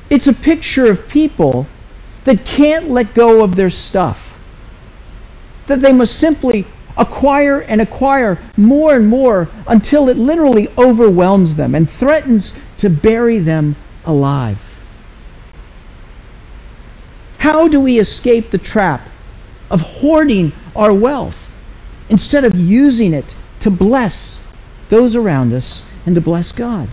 It's 0.09 0.29
a 0.29 0.33
picture 0.33 0.89
of 0.89 1.09
people 1.09 1.67
that 2.25 2.45
can't 2.45 2.91
let 2.91 3.13
go 3.13 3.43
of 3.43 3.57
their 3.57 3.71
stuff, 3.71 4.39
that 5.67 5.81
they 5.81 5.93
must 5.93 6.17
simply 6.17 6.67
acquire 6.97 7.61
and 7.63 7.81
acquire 7.81 8.39
more 8.57 8.95
and 8.95 9.09
more 9.09 9.49
until 9.67 10.09
it 10.09 10.17
literally 10.17 10.69
overwhelms 10.79 11.57
them 11.57 11.75
and 11.75 11.91
threatens 11.91 12.55
to 12.77 12.89
bury 12.89 13.39
them 13.39 13.75
alive. 14.05 14.79
How 17.39 17.67
do 17.67 17.81
we 17.81 17.99
escape 17.99 18.51
the 18.51 18.59
trap 18.59 19.09
of 19.73 19.81
hoarding 19.81 20.53
our 20.77 20.95
wealth 20.95 21.53
instead 22.09 22.45
of 22.45 22.55
using 22.55 23.13
it 23.13 23.35
to 23.59 23.71
bless 23.71 24.45
those 24.91 25.17
around 25.17 25.53
us 25.53 25.83
and 26.07 26.15
to 26.15 26.21
bless 26.21 26.53
God. 26.53 26.89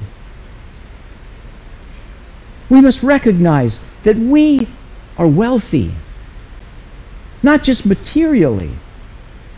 We 2.69 2.81
must 2.81 3.03
recognize 3.03 3.81
that 4.03 4.15
we 4.15 4.67
are 5.17 5.27
wealthy, 5.27 5.93
not 7.43 7.63
just 7.63 7.85
materially, 7.85 8.71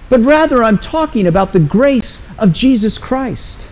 but 0.09 0.19
rather 0.21 0.63
I'm 0.63 0.79
talking 0.79 1.27
about 1.27 1.53
the 1.53 1.59
grace 1.59 2.27
of 2.39 2.51
Jesus 2.51 2.97
Christ. 2.97 3.67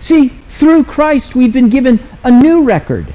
See, 0.00 0.28
through 0.48 0.84
Christ 0.84 1.36
we've 1.36 1.52
been 1.52 1.68
given 1.68 2.00
a 2.24 2.30
new 2.30 2.64
record. 2.64 3.12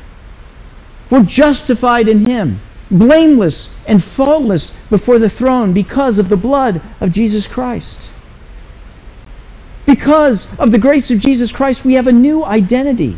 We're 1.10 1.24
justified 1.24 2.08
in 2.08 2.26
Him, 2.26 2.60
blameless 2.92 3.76
and 3.88 4.04
faultless 4.04 4.72
before 4.90 5.20
the 5.20 5.30
throne 5.30 5.74
because 5.74 6.20
of 6.20 6.30
the 6.30 6.38
blood 6.38 6.82
of 7.02 7.12
Jesus 7.12 7.48
Christ. 7.48 8.10
Because 9.86 10.48
of 10.60 10.72
the 10.72 10.78
grace 10.78 11.12
of 11.12 11.20
Jesus 11.20 11.52
Christ, 11.52 11.86
we 11.86 11.94
have 11.94 12.08
a 12.08 12.12
new 12.12 12.44
identity. 12.44 13.18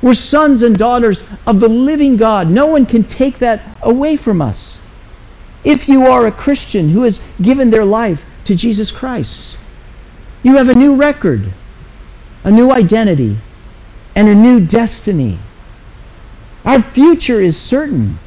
We're 0.00 0.14
sons 0.14 0.62
and 0.62 0.76
daughters 0.76 1.24
of 1.46 1.60
the 1.60 1.68
living 1.68 2.16
God. 2.16 2.48
No 2.48 2.66
one 2.66 2.86
can 2.86 3.04
take 3.04 3.38
that 3.38 3.62
away 3.82 4.16
from 4.16 4.42
us. 4.42 4.78
If 5.64 5.88
you 5.88 6.06
are 6.06 6.26
a 6.26 6.32
Christian 6.32 6.90
who 6.90 7.02
has 7.02 7.22
given 7.40 7.70
their 7.70 7.86
life 7.86 8.24
to 8.44 8.54
Jesus 8.54 8.92
Christ, 8.92 9.56
you 10.42 10.56
have 10.56 10.68
a 10.68 10.74
new 10.74 10.94
record, 10.94 11.52
a 12.44 12.50
new 12.50 12.70
identity, 12.70 13.38
and 14.14 14.28
a 14.28 14.34
new 14.34 14.60
destiny. 14.60 15.38
Our 16.64 16.82
future 16.82 17.40
is 17.40 17.56
certain. 17.56 18.18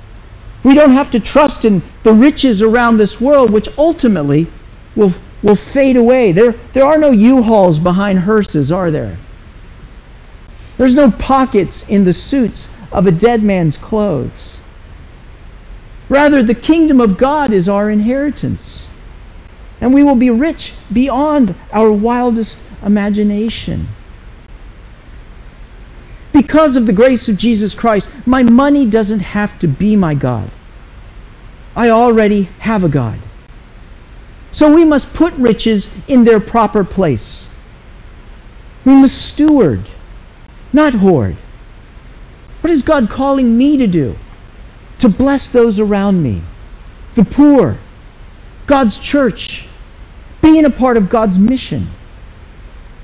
We 0.67 0.75
don't 0.75 0.91
have 0.91 1.09
to 1.11 1.19
trust 1.21 1.63
in 1.63 1.81
the 2.03 2.11
riches 2.11 2.61
around 2.61 2.97
this 2.97 3.21
world, 3.21 3.51
which 3.51 3.69
ultimately 3.77 4.47
will 4.97 5.13
will 5.41 5.55
fade 5.55 5.95
away. 5.95 6.33
There, 6.33 6.55
there 6.73 6.83
are 6.83 6.97
no 6.97 7.11
U-Hauls 7.11 7.79
behind 7.79 8.19
hearses, 8.19 8.69
are 8.69 8.91
there? 8.91 9.17
There's 10.77 10.93
no 10.93 11.09
pockets 11.09 11.87
in 11.87 12.03
the 12.03 12.11
suits 12.11 12.67
of 12.91 13.07
a 13.07 13.11
dead 13.11 13.43
man's 13.43 13.77
clothes. 13.77 14.57
Rather, 16.09 16.43
the 16.43 16.53
kingdom 16.53 16.99
of 16.99 17.17
God 17.17 17.51
is 17.51 17.69
our 17.69 17.89
inheritance. 17.89 18.89
And 19.79 19.93
we 19.93 20.03
will 20.03 20.15
be 20.15 20.29
rich 20.29 20.73
beyond 20.91 21.55
our 21.71 21.93
wildest 21.93 22.61
imagination. 22.83 23.87
Because 26.33 26.75
of 26.75 26.87
the 26.87 26.93
grace 26.93 27.29
of 27.29 27.37
Jesus 27.37 27.73
Christ, 27.73 28.09
my 28.25 28.43
money 28.43 28.85
doesn't 28.85 29.21
have 29.21 29.57
to 29.59 29.67
be 29.69 29.95
my 29.95 30.13
God. 30.13 30.51
I 31.77 31.91
already 31.91 32.49
have 32.59 32.83
a 32.83 32.89
God. 32.89 33.19
So 34.51 34.73
we 34.73 34.83
must 34.83 35.13
put 35.13 35.31
riches 35.35 35.87
in 36.07 36.23
their 36.23 36.39
proper 36.39 36.83
place. 36.83 37.45
We 38.83 38.93
must 38.93 39.21
steward, 39.21 39.87
not 40.73 40.95
hoard. 40.95 41.35
What 42.61 42.71
is 42.71 42.81
God 42.81 43.11
calling 43.11 43.55
me 43.55 43.77
to 43.77 43.85
do? 43.85 44.15
To 44.97 45.07
bless 45.07 45.51
those 45.51 45.79
around 45.79 46.23
me, 46.23 46.41
the 47.13 47.23
poor, 47.23 47.77
God's 48.65 48.97
church, 48.97 49.67
being 50.41 50.65
a 50.65 50.71
part 50.71 50.97
of 50.97 51.09
God's 51.09 51.37
mission. 51.37 51.89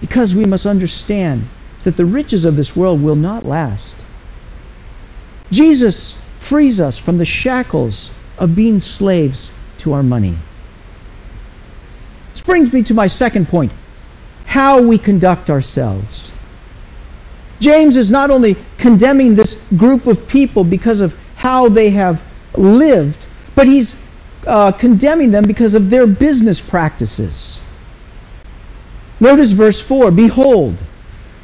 Because 0.01 0.35
we 0.35 0.45
must 0.45 0.65
understand 0.65 1.47
that 1.83 1.95
the 1.95 2.05
riches 2.05 2.43
of 2.43 2.55
this 2.55 2.75
world 2.75 3.03
will 3.03 3.15
not 3.15 3.45
last. 3.45 3.95
Jesus 5.51 6.19
frees 6.39 6.79
us 6.79 6.97
from 6.97 7.19
the 7.19 7.25
shackles 7.25 8.09
of 8.37 8.55
being 8.55 8.79
slaves 8.79 9.51
to 9.79 9.93
our 9.93 10.03
money 10.03 10.37
This 12.33 12.41
brings 12.41 12.73
me 12.73 12.83
to 12.83 12.93
my 12.93 13.07
second 13.07 13.47
point 13.49 13.71
how 14.45 14.81
we 14.81 14.97
conduct 14.97 15.49
ourselves. 15.49 16.31
James 17.59 17.97
is 17.97 18.11
not 18.11 18.31
only 18.31 18.57
condemning 18.77 19.35
this 19.35 19.63
group 19.77 20.07
of 20.07 20.27
people 20.27 20.63
because 20.63 21.01
of 21.01 21.17
how 21.37 21.69
they 21.69 21.91
have 21.91 22.23
lived, 22.55 23.25
but 23.55 23.67
he's 23.67 23.95
uh, 24.47 24.71
condemning 24.71 25.31
them 25.31 25.45
because 25.45 25.73
of 25.73 25.89
their 25.89 26.07
business 26.07 26.61
practices. 26.61 27.59
Notice 29.19 29.51
verse 29.51 29.81
4 29.81 30.11
Behold, 30.11 30.77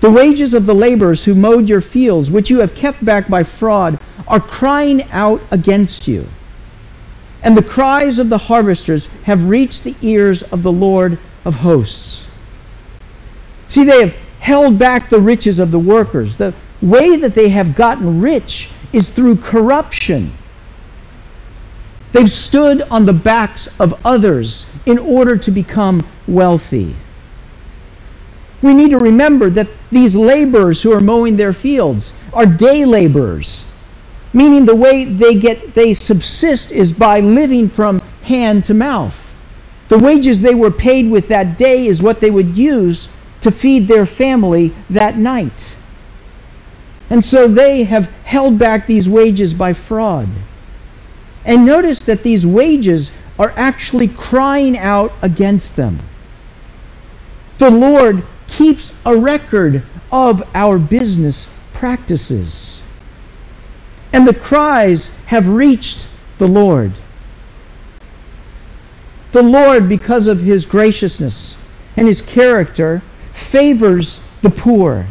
the 0.01 0.11
wages 0.11 0.53
of 0.53 0.65
the 0.65 0.75
laborers 0.75 1.25
who 1.25 1.35
mowed 1.35 1.69
your 1.69 1.81
fields, 1.81 2.31
which 2.31 2.49
you 2.49 2.59
have 2.59 2.75
kept 2.75 3.03
back 3.05 3.27
by 3.29 3.43
fraud, 3.43 3.99
are 4.27 4.39
crying 4.39 5.03
out 5.11 5.41
against 5.51 6.07
you. 6.07 6.27
And 7.41 7.55
the 7.55 7.63
cries 7.63 8.19
of 8.19 8.29
the 8.29 8.37
harvesters 8.37 9.07
have 9.23 9.49
reached 9.49 9.83
the 9.83 9.95
ears 10.01 10.43
of 10.43 10.63
the 10.63 10.71
Lord 10.71 11.17
of 11.45 11.55
hosts. 11.55 12.25
See, 13.67 13.83
they 13.83 14.01
have 14.01 14.17
held 14.39 14.79
back 14.79 15.09
the 15.09 15.21
riches 15.21 15.59
of 15.59 15.71
the 15.71 15.79
workers. 15.79 16.37
The 16.37 16.53
way 16.81 17.15
that 17.17 17.35
they 17.35 17.49
have 17.49 17.75
gotten 17.75 18.19
rich 18.19 18.69
is 18.91 19.09
through 19.09 19.37
corruption. 19.37 20.33
They've 22.11 22.31
stood 22.31 22.81
on 22.83 23.05
the 23.05 23.13
backs 23.13 23.79
of 23.79 23.99
others 24.03 24.65
in 24.85 24.97
order 24.97 25.37
to 25.37 25.51
become 25.51 26.05
wealthy. 26.27 26.95
We 28.61 28.73
need 28.73 28.89
to 28.89 28.97
remember 28.97 29.49
that 29.51 29.69
these 29.91 30.15
laborers 30.15 30.81
who 30.81 30.91
are 30.91 30.99
mowing 30.99 31.37
their 31.37 31.53
fields 31.53 32.13
are 32.33 32.45
day 32.45 32.83
laborers, 32.83 33.63
meaning 34.33 34.65
the 34.65 34.75
way 34.75 35.05
they 35.05 35.35
get 35.35 35.73
they 35.73 35.93
subsist 35.93 36.71
is 36.71 36.91
by 36.91 37.19
living 37.19 37.69
from 37.69 37.99
hand 38.23 38.63
to 38.65 38.73
mouth. 38.73 39.35
The 39.89 39.97
wages 39.97 40.41
they 40.41 40.53
were 40.53 40.71
paid 40.71 41.09
with 41.09 41.27
that 41.29 41.57
day 41.57 41.87
is 41.87 42.03
what 42.03 42.19
they 42.21 42.29
would 42.29 42.55
use 42.55 43.09
to 43.41 43.51
feed 43.51 43.87
their 43.87 44.05
family 44.05 44.73
that 44.89 45.17
night. 45.17 45.75
And 47.09 47.25
so 47.25 47.47
they 47.47 47.83
have 47.83 48.09
held 48.23 48.59
back 48.59 48.85
these 48.85 49.09
wages 49.09 49.53
by 49.53 49.73
fraud. 49.73 50.29
And 51.43 51.65
notice 51.65 51.99
that 51.99 52.21
these 52.21 52.45
wages 52.45 53.11
are 53.39 53.53
actually 53.55 54.09
crying 54.09 54.77
out 54.77 55.11
against 55.21 55.75
them. 55.75 55.99
The 57.57 57.71
Lord 57.71 58.23
keeps 58.47 58.99
a 59.05 59.15
record 59.15 59.83
of 60.11 60.43
our 60.53 60.77
business 60.77 61.53
practices. 61.73 62.81
And 64.11 64.27
the 64.27 64.33
cries 64.33 65.15
have 65.27 65.47
reached 65.47 66.07
the 66.37 66.47
Lord. 66.47 66.93
The 69.31 69.43
Lord, 69.43 69.87
because 69.87 70.27
of 70.27 70.41
his 70.41 70.65
graciousness 70.65 71.55
and 71.95 72.07
his 72.07 72.21
character, 72.21 73.03
favors 73.33 74.23
the 74.41 74.49
poor. 74.49 75.07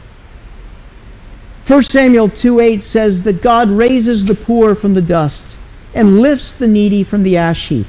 1 1.66 1.82
Samuel 1.82 2.28
2 2.28 2.60
8 2.60 2.82
says 2.82 3.22
that 3.22 3.42
God 3.42 3.68
raises 3.68 4.24
the 4.24 4.34
poor 4.34 4.74
from 4.74 4.94
the 4.94 5.02
dust 5.02 5.56
and 5.94 6.20
lifts 6.20 6.52
the 6.52 6.66
needy 6.66 7.04
from 7.04 7.22
the 7.22 7.36
ash 7.36 7.68
heap. 7.68 7.86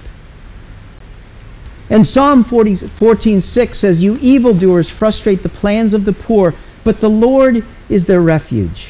And 1.90 2.06
Psalm 2.06 2.44
14 2.44 3.42
6 3.42 3.78
says, 3.78 4.04
You 4.04 4.18
evildoers 4.22 4.90
frustrate 4.90 5.42
the 5.42 5.50
plans 5.50 5.94
of 5.94 6.06
the 6.06 6.14
poor, 6.14 6.54
but 6.84 7.00
the 7.00 7.10
Lord 7.10 7.66
is 7.88 8.06
their 8.06 8.22
refuge. 8.22 8.90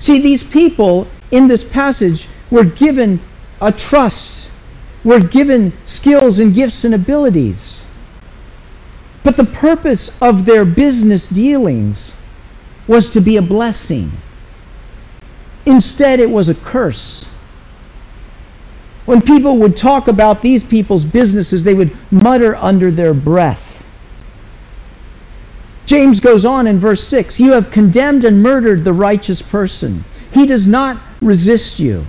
See, 0.00 0.18
these 0.18 0.42
people 0.42 1.06
in 1.30 1.46
this 1.46 1.62
passage 1.62 2.26
were 2.50 2.64
given 2.64 3.20
a 3.60 3.70
trust, 3.70 4.50
were 5.04 5.20
given 5.20 5.72
skills 5.84 6.40
and 6.40 6.52
gifts 6.52 6.84
and 6.84 6.94
abilities. 6.94 7.84
But 9.22 9.36
the 9.36 9.44
purpose 9.44 10.20
of 10.20 10.46
their 10.46 10.64
business 10.64 11.28
dealings 11.28 12.12
was 12.88 13.10
to 13.10 13.20
be 13.20 13.36
a 13.36 13.42
blessing. 13.42 14.10
Instead, 15.66 16.18
it 16.18 16.30
was 16.30 16.48
a 16.48 16.54
curse. 16.54 17.26
When 19.04 19.20
people 19.20 19.58
would 19.58 19.76
talk 19.76 20.08
about 20.08 20.40
these 20.40 20.64
people's 20.64 21.04
businesses, 21.04 21.64
they 21.64 21.74
would 21.74 21.96
mutter 22.10 22.56
under 22.56 22.90
their 22.90 23.12
breath. 23.12 23.69
James 25.90 26.20
goes 26.20 26.44
on 26.44 26.68
in 26.68 26.78
verse 26.78 27.02
6 27.02 27.40
You 27.40 27.54
have 27.54 27.72
condemned 27.72 28.24
and 28.24 28.40
murdered 28.40 28.84
the 28.84 28.92
righteous 28.92 29.42
person. 29.42 30.04
He 30.32 30.46
does 30.46 30.64
not 30.64 31.02
resist 31.20 31.80
you. 31.80 32.06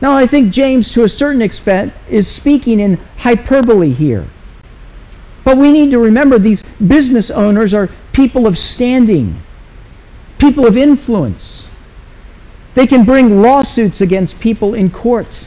Now, 0.00 0.16
I 0.16 0.26
think 0.26 0.50
James, 0.50 0.90
to 0.92 1.02
a 1.02 1.10
certain 1.10 1.42
extent, 1.42 1.92
is 2.08 2.26
speaking 2.26 2.80
in 2.80 2.98
hyperbole 3.18 3.90
here. 3.90 4.28
But 5.44 5.58
we 5.58 5.72
need 5.72 5.90
to 5.90 5.98
remember 5.98 6.38
these 6.38 6.62
business 6.62 7.30
owners 7.30 7.74
are 7.74 7.90
people 8.14 8.46
of 8.46 8.56
standing, 8.56 9.42
people 10.38 10.66
of 10.66 10.74
influence. 10.74 11.68
They 12.72 12.86
can 12.86 13.04
bring 13.04 13.42
lawsuits 13.42 14.00
against 14.00 14.40
people 14.40 14.72
in 14.72 14.88
court. 14.88 15.46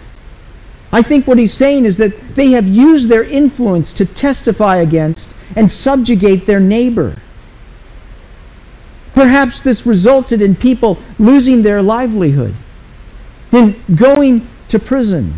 I 0.95 1.01
think 1.01 1.27
what 1.27 1.37
he's 1.37 1.51
saying 1.51 1.83
is 1.83 1.97
that 1.97 2.35
they 2.35 2.51
have 2.51 2.65
used 2.65 3.09
their 3.09 3.25
influence 3.25 3.93
to 3.95 4.05
testify 4.05 4.77
against 4.77 5.35
and 5.53 5.69
subjugate 5.69 6.45
their 6.45 6.61
neighbor. 6.61 7.17
Perhaps 9.13 9.59
this 9.61 9.85
resulted 9.85 10.41
in 10.41 10.55
people 10.55 10.97
losing 11.19 11.63
their 11.63 11.81
livelihood, 11.81 12.55
in 13.51 13.75
going 13.93 14.47
to 14.69 14.79
prison. 14.79 15.33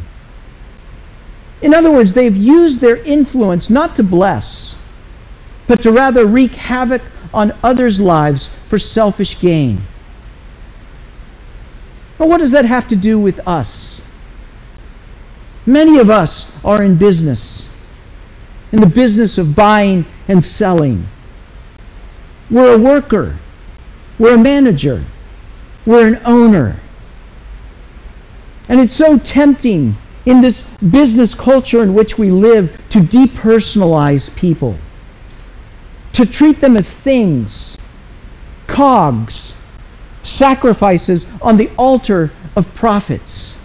In 1.63 1.73
other 1.73 1.89
words, 1.89 2.13
they've 2.13 2.37
used 2.37 2.79
their 2.79 2.97
influence 2.97 3.67
not 3.67 3.95
to 3.95 4.03
bless, 4.03 4.75
but 5.65 5.81
to 5.81 5.91
rather 5.91 6.27
wreak 6.27 6.53
havoc 6.53 7.01
on 7.33 7.51
others' 7.63 7.99
lives 7.99 8.51
for 8.67 8.77
selfish 8.77 9.39
gain. 9.39 9.81
But 12.19 12.29
what 12.29 12.37
does 12.37 12.51
that 12.51 12.65
have 12.65 12.87
to 12.89 12.95
do 12.95 13.17
with 13.17 13.39
us? 13.47 13.96
Many 15.67 15.99
of 15.99 16.09
us 16.09 16.49
are 16.63 16.81
in 16.81 16.95
business, 16.95 17.69
in 18.71 18.79
the 18.79 18.87
business 18.87 19.37
of 19.37 19.53
buying 19.53 20.05
and 20.29 20.41
selling. 20.41 21.07
We're 22.49 22.75
a 22.75 22.77
worker, 22.77 23.37
we're 24.17 24.35
a 24.35 24.37
manager, 24.37 25.03
we're 25.85 26.07
an 26.07 26.21
owner. 26.23 26.79
And 28.69 28.79
it's 28.79 28.93
so 28.93 29.17
tempting 29.19 29.97
in 30.25 30.39
this 30.39 30.63
business 30.75 31.35
culture 31.35 31.83
in 31.83 31.93
which 31.93 32.17
we 32.17 32.31
live 32.31 32.81
to 32.89 32.99
depersonalize 32.99 34.33
people, 34.37 34.77
to 36.13 36.25
treat 36.25 36.61
them 36.61 36.77
as 36.77 36.89
things, 36.89 37.77
cogs, 38.67 39.53
sacrifices 40.23 41.25
on 41.41 41.57
the 41.57 41.69
altar 41.77 42.31
of 42.55 42.73
profits. 42.73 43.57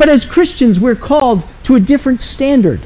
But 0.00 0.08
as 0.08 0.24
Christians, 0.24 0.80
we're 0.80 0.94
called 0.94 1.44
to 1.64 1.74
a 1.74 1.78
different 1.78 2.22
standard. 2.22 2.80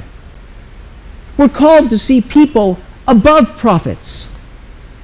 We're 1.37 1.49
called 1.49 1.89
to 1.91 1.97
see 1.97 2.21
people 2.21 2.77
above 3.07 3.57
profits. 3.57 4.33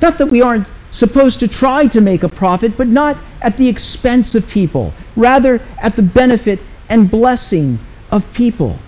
Not 0.03 0.19
that 0.19 0.27
we 0.27 0.43
aren't 0.43 0.67
supposed 0.91 1.39
to 1.39 1.47
try 1.47 1.87
to 1.87 2.01
make 2.01 2.25
a 2.25 2.29
profit, 2.29 2.77
but 2.77 2.89
not 2.89 3.17
at 3.41 3.59
the 3.59 3.69
expense 3.69 4.35
of 4.35 4.51
people, 4.51 4.93
rather 5.15 5.63
at 5.79 5.95
the 5.95 6.03
benefit 6.03 6.59
and 6.89 7.09
blessing 7.09 7.79
of 8.11 8.33
people. 8.35 8.81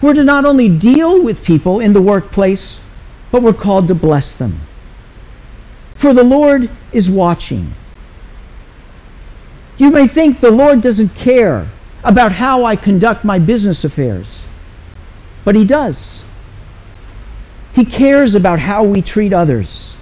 We're 0.00 0.14
to 0.14 0.22
not 0.22 0.44
only 0.44 0.68
deal 0.68 1.24
with 1.24 1.44
people 1.44 1.80
in 1.80 1.92
the 1.92 2.00
workplace, 2.00 2.84
but 3.32 3.42
we're 3.42 3.52
called 3.52 3.88
to 3.88 3.96
bless 3.96 4.32
them. 4.32 4.60
For 5.96 6.14
the 6.14 6.22
Lord 6.22 6.70
is 6.92 7.10
watching. 7.10 7.74
You 9.76 9.90
may 9.90 10.06
think 10.06 10.40
the 10.40 10.50
Lord 10.50 10.80
doesn't 10.80 11.14
care 11.14 11.68
about 12.02 12.32
how 12.32 12.64
I 12.64 12.76
conduct 12.76 13.24
my 13.24 13.38
business 13.38 13.84
affairs, 13.84 14.46
but 15.44 15.54
He 15.54 15.64
does. 15.64 16.22
He 17.74 17.84
cares 17.84 18.34
about 18.34 18.60
how 18.60 18.84
we 18.84 19.02
treat 19.02 19.32
others. 19.32 19.96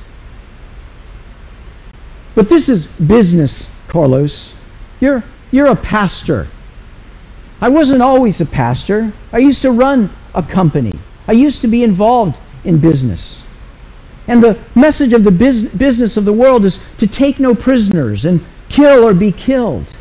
But 2.35 2.49
this 2.49 2.69
is 2.69 2.87
business, 2.87 3.71
Carlos. 3.89 4.55
You're 5.01 5.25
you're 5.51 5.67
a 5.67 5.77
pastor. 5.77 6.49
I 7.61 7.69
wasn't 7.69 8.03
always 8.03 8.41
a 8.41 8.47
pastor. 8.47 9.13
I 9.33 9.39
used 9.39 9.63
to 9.63 9.71
run 9.71 10.11
a 10.35 10.43
company. 10.43 10.99
I 11.29 11.33
used 11.33 11.63
to 11.63 11.69
be 11.69 11.85
involved 11.85 12.41
in 12.65 12.79
business. 12.79 13.43
And 14.27 14.43
the 14.43 14.59
message 14.75 15.13
of 15.13 15.25
the 15.25 15.31
business 15.31 16.17
of 16.17 16.25
the 16.25 16.33
world 16.33 16.65
is 16.65 16.85
to 16.99 17.07
take 17.07 17.39
no 17.39 17.55
prisoners 17.55 18.25
and 18.25 18.45
kill 18.73 19.07
or 19.07 19.15
be 19.15 19.31
killed. 19.31 19.95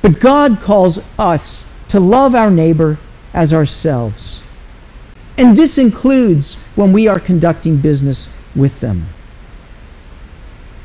But 0.00 0.20
God 0.20 0.60
calls 0.60 1.00
us 1.18 1.66
to 1.88 1.98
love 1.98 2.34
our 2.34 2.50
neighbor 2.50 2.98
as 3.32 3.52
ourselves. 3.52 4.40
And 5.36 5.58
this 5.58 5.76
includes 5.76 6.54
when 6.76 6.92
we 6.92 7.08
are 7.08 7.18
conducting 7.18 7.78
business 7.78 8.28
with 8.54 8.80
them. 8.80 9.08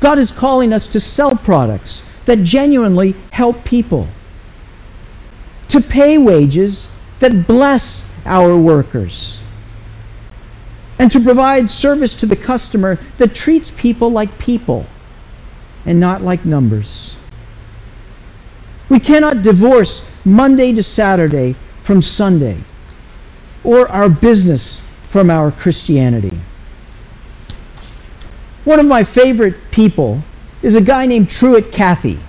God 0.00 0.18
is 0.18 0.32
calling 0.32 0.72
us 0.72 0.88
to 0.88 0.98
sell 0.98 1.36
products 1.36 2.02
that 2.24 2.42
genuinely 2.42 3.14
help 3.30 3.64
people, 3.64 4.08
to 5.68 5.80
pay 5.80 6.18
wages 6.18 6.88
that 7.20 7.46
bless 7.46 8.10
our 8.26 8.56
workers, 8.56 9.38
and 10.98 11.12
to 11.12 11.20
provide 11.20 11.70
service 11.70 12.14
to 12.16 12.26
the 12.26 12.36
customer 12.36 12.98
that 13.18 13.34
treats 13.34 13.70
people 13.70 14.10
like 14.10 14.38
people 14.38 14.86
and 15.84 15.98
not 15.98 16.22
like 16.22 16.44
numbers. 16.44 17.14
We 18.88 19.00
cannot 19.00 19.42
divorce 19.42 20.08
Monday 20.24 20.72
to 20.72 20.82
Saturday 20.82 21.56
from 21.82 22.02
Sunday 22.02 22.58
or 23.64 23.88
our 23.88 24.08
business 24.08 24.80
from 25.08 25.30
our 25.30 25.50
Christianity. 25.50 26.38
One 28.64 28.78
of 28.78 28.86
my 28.86 29.04
favorite 29.04 29.70
people 29.70 30.22
is 30.62 30.74
a 30.74 30.80
guy 30.80 31.06
named 31.06 31.30
Truett 31.30 31.72
Cathy. 31.72 32.20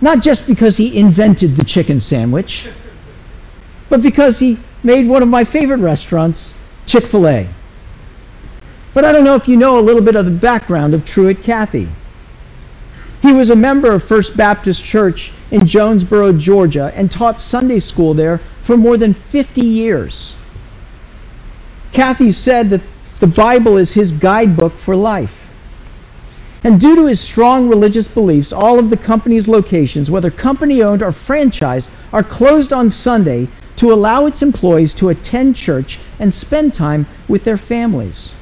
Not 0.00 0.22
just 0.22 0.46
because 0.46 0.78
he 0.78 0.98
invented 0.98 1.56
the 1.56 1.64
chicken 1.64 2.00
sandwich, 2.00 2.68
but 3.88 4.02
because 4.02 4.38
he 4.38 4.58
made 4.82 5.06
one 5.06 5.22
of 5.22 5.28
my 5.28 5.44
favorite 5.44 5.78
restaurants, 5.78 6.54
Chick 6.86 7.04
fil 7.04 7.28
A. 7.28 7.48
But 8.94 9.04
I 9.04 9.12
don't 9.12 9.24
know 9.24 9.36
if 9.36 9.46
you 9.46 9.56
know 9.56 9.78
a 9.78 9.82
little 9.82 10.02
bit 10.02 10.16
of 10.16 10.24
the 10.24 10.30
background 10.30 10.94
of 10.94 11.04
Truett 11.04 11.42
Cathy. 11.42 11.88
He 13.22 13.32
was 13.32 13.50
a 13.50 13.56
member 13.56 13.92
of 13.92 14.02
First 14.02 14.36
Baptist 14.36 14.82
Church 14.82 15.32
in 15.50 15.66
Jonesboro, 15.66 16.32
Georgia, 16.32 16.92
and 16.94 17.10
taught 17.10 17.38
Sunday 17.38 17.78
school 17.78 18.14
there 18.14 18.38
for 18.60 18.76
more 18.76 18.96
than 18.96 19.12
50 19.12 19.60
years. 19.60 20.34
Cathy 21.92 22.32
said 22.32 22.70
that 22.70 22.80
the 23.18 23.26
Bible 23.26 23.76
is 23.76 23.94
his 23.94 24.12
guidebook 24.12 24.72
for 24.72 24.96
life. 24.96 25.50
And 26.62 26.80
due 26.80 26.94
to 26.94 27.06
his 27.06 27.20
strong 27.20 27.68
religious 27.68 28.06
beliefs, 28.08 28.52
all 28.52 28.78
of 28.78 28.90
the 28.90 28.96
company's 28.96 29.48
locations, 29.48 30.10
whether 30.10 30.30
company 30.30 30.82
owned 30.82 31.02
or 31.02 31.10
franchised, 31.10 31.90
are 32.12 32.22
closed 32.22 32.72
on 32.72 32.90
Sunday 32.90 33.48
to 33.76 33.92
allow 33.92 34.26
its 34.26 34.42
employees 34.42 34.92
to 34.94 35.08
attend 35.08 35.56
church 35.56 35.98
and 36.18 36.34
spend 36.34 36.74
time 36.74 37.06
with 37.28 37.44
their 37.44 37.56
families. 37.56 38.32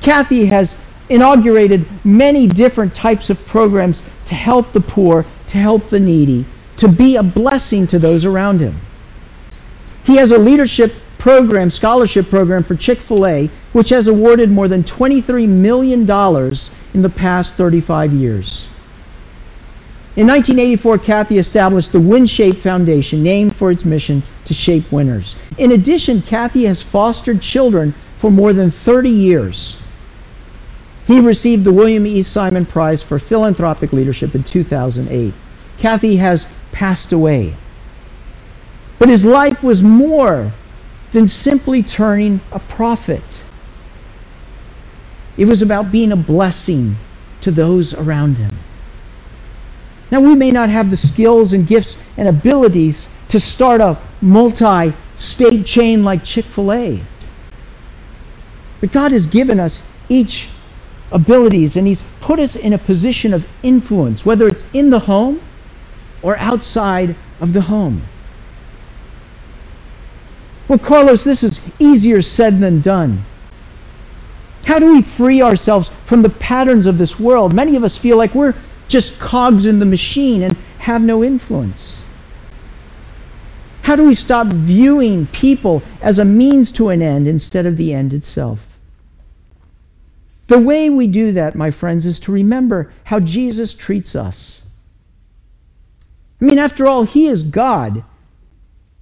Cathy 0.00 0.46
has 0.46 0.76
inaugurated 1.10 1.84
many 2.04 2.46
different 2.46 2.94
types 2.94 3.28
of 3.28 3.44
programs 3.46 4.02
to 4.24 4.34
help 4.34 4.72
the 4.72 4.80
poor, 4.80 5.26
to 5.48 5.58
help 5.58 5.88
the 5.88 6.00
needy, 6.00 6.46
to 6.76 6.88
be 6.88 7.16
a 7.16 7.22
blessing 7.22 7.86
to 7.88 7.98
those 7.98 8.24
around 8.24 8.60
him. 8.60 8.80
He 10.04 10.16
has 10.16 10.32
a 10.32 10.38
leadership 10.38 10.94
program, 11.18 11.68
scholarship 11.68 12.30
program 12.30 12.64
for 12.64 12.74
Chick 12.74 13.00
fil 13.00 13.26
A, 13.26 13.50
which 13.72 13.90
has 13.90 14.08
awarded 14.08 14.50
more 14.50 14.68
than 14.68 14.82
$23 14.82 15.46
million 15.46 16.00
in 16.00 17.02
the 17.02 17.10
past 17.10 17.54
35 17.54 18.12
years. 18.14 18.66
In 20.16 20.26
1984, 20.26 20.98
Cathy 20.98 21.38
established 21.38 21.92
the 21.92 21.98
WinShape 21.98 22.56
Foundation, 22.56 23.22
named 23.22 23.54
for 23.54 23.70
its 23.70 23.84
mission 23.84 24.22
to 24.44 24.54
shape 24.54 24.90
winners. 24.90 25.36
In 25.56 25.72
addition, 25.72 26.22
Cathy 26.22 26.64
has 26.64 26.82
fostered 26.82 27.40
children 27.40 27.94
for 28.16 28.30
more 28.30 28.52
than 28.52 28.70
30 28.70 29.08
years. 29.08 29.76
He 31.10 31.18
received 31.18 31.64
the 31.64 31.72
William 31.72 32.06
E. 32.06 32.22
Simon 32.22 32.64
Prize 32.64 33.02
for 33.02 33.18
Philanthropic 33.18 33.92
Leadership 33.92 34.32
in 34.32 34.44
2008. 34.44 35.34
Cathy 35.76 36.18
has 36.18 36.46
passed 36.70 37.10
away. 37.10 37.56
But 39.00 39.08
his 39.08 39.24
life 39.24 39.60
was 39.60 39.82
more 39.82 40.52
than 41.10 41.26
simply 41.26 41.82
turning 41.82 42.40
a 42.52 42.60
profit. 42.60 43.42
It 45.36 45.46
was 45.46 45.62
about 45.62 45.90
being 45.90 46.12
a 46.12 46.16
blessing 46.16 46.94
to 47.40 47.50
those 47.50 47.92
around 47.92 48.38
him. 48.38 48.56
Now, 50.12 50.20
we 50.20 50.36
may 50.36 50.52
not 50.52 50.68
have 50.68 50.90
the 50.90 50.96
skills 50.96 51.52
and 51.52 51.66
gifts 51.66 51.98
and 52.16 52.28
abilities 52.28 53.08
to 53.30 53.40
start 53.40 53.80
a 53.80 53.98
multi 54.20 54.92
state 55.16 55.66
chain 55.66 56.04
like 56.04 56.22
Chick 56.22 56.44
fil 56.44 56.72
A. 56.72 57.02
But 58.80 58.92
God 58.92 59.10
has 59.10 59.26
given 59.26 59.58
us 59.58 59.82
each 60.08 60.50
abilities, 61.12 61.76
and 61.76 61.86
He's 61.86 62.02
put 62.20 62.38
us 62.38 62.56
in 62.56 62.72
a 62.72 62.78
position 62.78 63.34
of 63.34 63.48
influence, 63.62 64.24
whether 64.24 64.46
it's 64.48 64.64
in 64.72 64.90
the 64.90 65.00
home 65.00 65.40
or 66.22 66.36
outside 66.38 67.16
of 67.40 67.52
the 67.52 67.62
home. 67.62 68.02
Well, 70.68 70.78
Carlos, 70.78 71.24
this 71.24 71.42
is 71.42 71.60
easier 71.80 72.22
said 72.22 72.60
than 72.60 72.80
done. 72.80 73.24
How 74.66 74.78
do 74.78 74.92
we 74.92 75.02
free 75.02 75.42
ourselves 75.42 75.90
from 76.04 76.22
the 76.22 76.30
patterns 76.30 76.86
of 76.86 76.98
this 76.98 77.18
world? 77.18 77.52
Many 77.52 77.74
of 77.74 77.82
us 77.82 77.96
feel 77.96 78.16
like 78.16 78.34
we're 78.34 78.54
just 78.86 79.18
cogs 79.18 79.66
in 79.66 79.80
the 79.80 79.86
machine 79.86 80.42
and 80.42 80.56
have 80.78 81.02
no 81.02 81.24
influence. 81.24 82.02
How 83.82 83.96
do 83.96 84.06
we 84.06 84.14
stop 84.14 84.46
viewing 84.48 85.26
people 85.28 85.82
as 86.00 86.20
a 86.20 86.24
means 86.24 86.70
to 86.72 86.90
an 86.90 87.02
end 87.02 87.26
instead 87.26 87.66
of 87.66 87.76
the 87.76 87.92
end 87.92 88.14
itself? 88.14 88.69
The 90.50 90.58
way 90.58 90.90
we 90.90 91.06
do 91.06 91.30
that, 91.30 91.54
my 91.54 91.70
friends, 91.70 92.06
is 92.06 92.18
to 92.18 92.32
remember 92.32 92.92
how 93.04 93.20
Jesus 93.20 93.72
treats 93.72 94.16
us. 94.16 94.62
I 96.40 96.44
mean, 96.44 96.58
after 96.58 96.88
all, 96.88 97.04
He 97.04 97.28
is 97.28 97.44
God, 97.44 98.02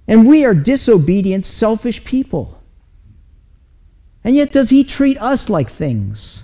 and 0.07 0.27
we 0.27 0.45
are 0.45 0.53
disobedient, 0.53 1.47
selfish 1.47 2.03
people. 2.03 2.61
And 4.23 4.35
yet, 4.35 4.51
does 4.51 4.69
He 4.69 4.83
treat 4.83 5.19
us 5.19 5.49
like 5.49 5.71
things? 5.71 6.43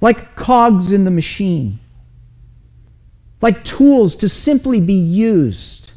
Like 0.00 0.34
cogs 0.34 0.90
in 0.90 1.04
the 1.04 1.12
machine? 1.12 1.78
Like 3.40 3.62
tools 3.62 4.16
to 4.16 4.28
simply 4.28 4.80
be 4.80 4.94
used? 4.94 5.92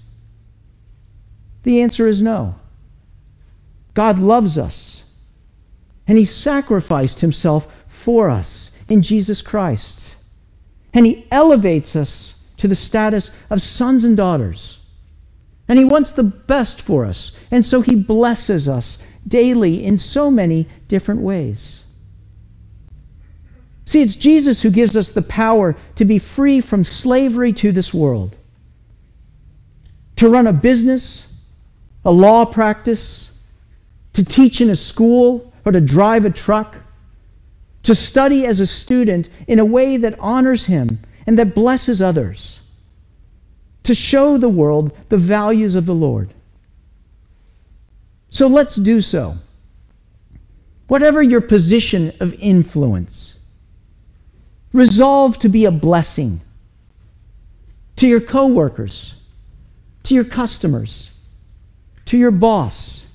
The 1.64 1.82
answer 1.82 2.08
is 2.08 2.22
no. 2.22 2.54
God 3.96 4.20
loves 4.20 4.60
us, 4.60 5.06
and 6.06 6.20
He 6.20 6.26
sacrificed 6.26 7.22
Himself 7.22 7.78
for 8.00 8.30
us 8.30 8.72
in 8.88 9.02
Jesus 9.02 9.42
Christ. 9.42 10.16
And 10.94 11.06
He 11.06 11.28
elevates 11.32 11.96
us 11.96 12.46
to 12.58 12.68
the 12.68 12.76
status 12.76 13.36
of 13.50 13.62
sons 13.62 14.04
and 14.04 14.16
daughters. 14.16 14.80
And 15.68 15.78
He 15.78 15.86
wants 15.86 16.12
the 16.12 16.24
best 16.24 16.82
for 16.82 17.06
us. 17.06 17.32
And 17.52 17.66
so 17.66 17.82
He 17.82 17.96
blesses 17.96 18.68
us 18.68 18.98
daily 19.28 19.84
in 19.84 19.98
so 19.98 20.32
many 20.32 20.68
different 20.88 21.22
ways. 21.22 21.82
See, 23.86 24.02
it's 24.02 24.16
Jesus 24.16 24.62
who 24.62 24.70
gives 24.70 24.96
us 24.96 25.12
the 25.12 25.22
power 25.22 25.76
to 25.96 26.06
be 26.06 26.20
free 26.20 26.62
from 26.62 26.84
slavery 26.84 27.52
to 27.54 27.72
this 27.72 27.94
world, 27.94 28.38
to 30.16 30.30
run 30.30 30.48
a 30.48 30.54
business, 30.54 31.34
a 32.06 32.12
law 32.12 32.46
practice, 32.46 33.32
to 34.14 34.24
teach 34.24 34.62
in 34.62 34.70
a 34.70 34.76
school, 34.76 35.52
or 35.66 35.72
to 35.72 35.82
drive 35.82 36.24
a 36.26 36.30
truck 36.30 36.78
to 37.84 37.96
study 37.96 38.46
as 38.46 38.60
a 38.60 38.68
student 38.68 39.30
in 39.48 39.60
a 39.60 39.66
way 39.66 39.98
that 39.98 40.20
honors 40.20 40.66
Him 40.66 41.00
and 41.26 41.38
that 41.38 41.56
blesses 41.56 42.02
others, 42.02 42.60
to 43.84 43.96
show 43.96 44.38
the 44.38 44.50
world 44.50 44.96
the 45.10 45.18
values 45.18 45.76
of 45.76 45.86
the 45.86 45.96
Lord. 45.96 46.34
So 48.30 48.48
let's 48.48 48.76
do 48.76 49.02
so. 49.02 49.36
Whatever 50.88 51.22
your 51.22 51.42
position 51.42 52.14
of 52.20 52.34
influence, 52.36 53.38
resolve 54.74 55.40
to 55.40 55.50
be 55.50 55.66
a 55.66 55.72
blessing 55.72 56.42
to 57.96 58.08
your 58.08 58.22
coworkers, 58.22 59.16
to 60.04 60.14
your 60.14 60.24
customers, 60.24 61.12
to 62.06 62.18
your 62.18 62.32
boss. 62.32 63.06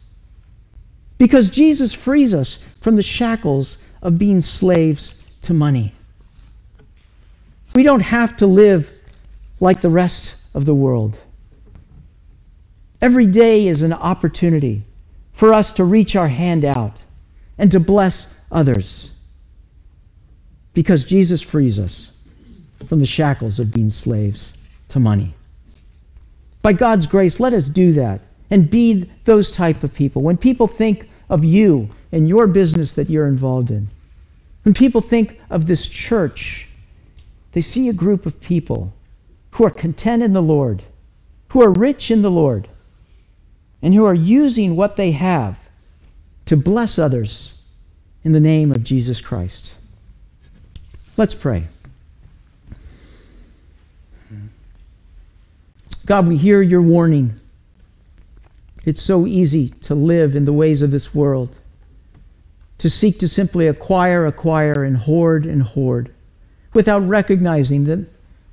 Because 1.17 1.49
Jesus 1.49 1.95
frees 1.95 2.35
us 2.35 2.63
from 2.81 2.97
the 2.97 3.03
shackles 3.03 3.79
of 4.05 4.19
being 4.19 4.41
slaves 4.41 5.19
to 5.43 5.53
money. 5.53 5.95
We 7.75 7.83
don't 7.83 8.01
have 8.01 8.37
to 8.37 8.47
live 8.47 8.93
like 9.59 9.81
the 9.81 9.91
rest 9.91 10.37
of 10.55 10.65
the 10.67 10.75
world. 10.75 11.19
Every 13.01 13.27
day 13.27 13.67
is 13.67 13.83
an 13.83 13.93
opportunity 13.93 14.85
for 15.33 15.53
us 15.53 15.73
to 15.73 15.85
reach 15.85 16.15
our 16.15 16.29
hand 16.29 16.65
out 16.65 17.01
and 17.59 17.71
to 17.73 17.81
bless 17.81 18.35
others 18.53 19.11
because 20.73 21.05
Jesus 21.05 21.43
frees 21.43 21.79
us 21.79 22.13
from 22.87 22.99
the 22.99 23.07
shackles 23.07 23.59
of 23.59 23.73
being 23.73 23.91
slaves 23.91 24.57
to 24.89 25.01
money. 25.01 25.35
By 26.63 26.73
God's 26.73 27.07
grace, 27.07 27.41
let 27.41 27.53
us 27.53 27.69
do 27.69 27.93
that 27.93 28.21
and 28.51 28.71
be 28.71 29.11
those 29.25 29.51
type 29.51 29.83
of 29.83 29.95
people. 29.95 30.23
When 30.23 30.37
people 30.37 30.67
think 30.67 31.09
of 31.29 31.45
you 31.45 31.91
and 32.13 32.29
your 32.29 32.47
business 32.47 32.93
that 32.95 33.11
you're 33.11 33.27
involved 33.27 33.71
in, 33.71 33.89
when 34.65 34.75
people 34.75 35.01
think 35.01 35.41
of 35.51 35.67
this 35.67 35.87
church, 35.87 36.69
they 37.53 37.61
see 37.61 37.89
a 37.89 37.93
group 37.93 38.27
of 38.27 38.41
people 38.41 38.93
who 39.53 39.65
are 39.65 39.71
content 39.71 40.23
in 40.23 40.33
the 40.33 40.43
Lord, 40.43 40.83
who 41.49 41.63
are 41.63 41.71
rich 41.71 42.11
in 42.11 42.23
the 42.23 42.31
Lord, 42.31 42.67
and 43.81 43.95
who 43.95 44.05
are 44.05 44.15
using 44.15 44.75
what 44.75 44.97
they 44.97 45.13
have 45.13 45.61
to 46.47 46.57
bless 46.57 46.99
others 46.99 47.59
in 48.25 48.33
the 48.33 48.41
name 48.41 48.73
of 48.73 48.83
Jesus 48.83 49.21
Christ. 49.21 49.75
Let's 51.17 51.35
pray. 51.35 51.69
God, 56.07 56.27
we 56.27 56.37
hear 56.39 56.61
your 56.63 56.83
warning. 56.83 57.39
It's 58.85 59.03
so 59.03 59.27
easy 59.27 59.69
to 59.83 59.95
live 59.95 60.35
in 60.35 60.47
the 60.47 60.53
ways 60.53 60.83
of 60.83 60.91
this 60.91 61.15
world 61.15 61.55
to 62.79 62.91
seek 62.91 63.19
to 63.19 63.29
simply 63.29 63.67
acquire, 63.67 64.27
acquire, 64.27 64.85
and 64.85 64.99
hoard 64.99 65.47
and 65.47 65.63
hoard, 65.63 66.13
without 66.73 67.01
recognizing 67.01 67.85
that 67.85 68.07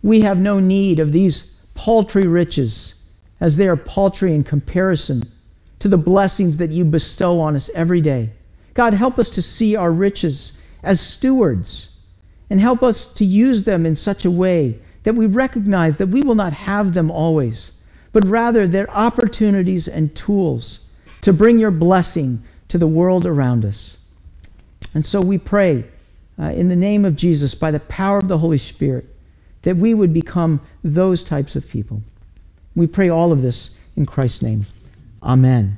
we 0.04 0.22
have 0.22 0.38
no 0.38 0.60
need 0.60 1.00
of 1.00 1.12
these 1.12 1.54
paltry 1.76 2.28
riches, 2.28 2.94
as 3.40 3.58
they 3.58 3.68
are 3.68 3.76
paltry 3.78 4.34
in 4.34 4.44
comparison 4.44 5.24
to 5.80 5.88
the 5.88 5.98
blessings 5.98 6.58
that 6.58 6.70
you 6.70 6.86
bestow 6.86 7.40
on 7.40 7.56
us 7.56 7.70
every 7.74 8.02
day. 8.02 8.30
God, 8.74 8.94
help 8.94 9.18
us 9.18 9.30
to 9.32 9.42
see 9.42 9.76
our 9.76 9.92
riches 9.92 10.54
as 10.84 11.02
stewards 11.02 11.90
and 12.50 12.60
help 12.60 12.84
us 12.84 13.12
to 13.14 13.26
use 13.26 13.64
them 13.64 13.86
in 13.86 13.96
such 13.96 14.26
a 14.26 14.32
way 14.32 14.80
that 15.04 15.16
we 15.16 15.26
recognize 15.26 15.98
that 15.98 16.10
we 16.10 16.22
will 16.22 16.36
not 16.36 16.54
have 16.54 16.94
them 16.94 17.10
always, 17.10 17.72
but 18.12 18.28
rather 18.28 18.68
they're 18.68 18.90
opportunities 18.92 19.88
and 19.88 20.16
tools 20.16 20.80
to 21.22 21.34
bring 21.34 21.58
your 21.58 21.72
blessing 21.72 22.44
to 22.68 22.78
the 22.78 22.88
world 22.88 23.26
around 23.26 23.66
us. 23.66 23.98
And 24.94 25.06
so 25.06 25.22
we 25.22 25.38
pray 25.38 25.86
uh, 26.40 26.46
in 26.46 26.70
the 26.70 26.76
name 26.76 27.06
of 27.06 27.16
Jesus, 27.16 27.56
by 27.56 27.72
the 27.72 27.80
power 27.80 28.18
of 28.18 28.28
the 28.28 28.40
Holy 28.40 28.58
Spirit, 28.58 29.06
that 29.62 29.78
we 29.78 29.94
would 29.94 30.14
become 30.14 30.62
those 30.84 31.24
types 31.24 31.56
of 31.56 31.70
people. 31.70 32.02
We 32.76 32.88
pray 32.88 33.10
all 33.10 33.32
of 33.32 33.42
this 33.42 33.76
in 33.96 34.06
Christ's 34.06 34.42
name. 34.42 34.66
Amen. 35.22 35.78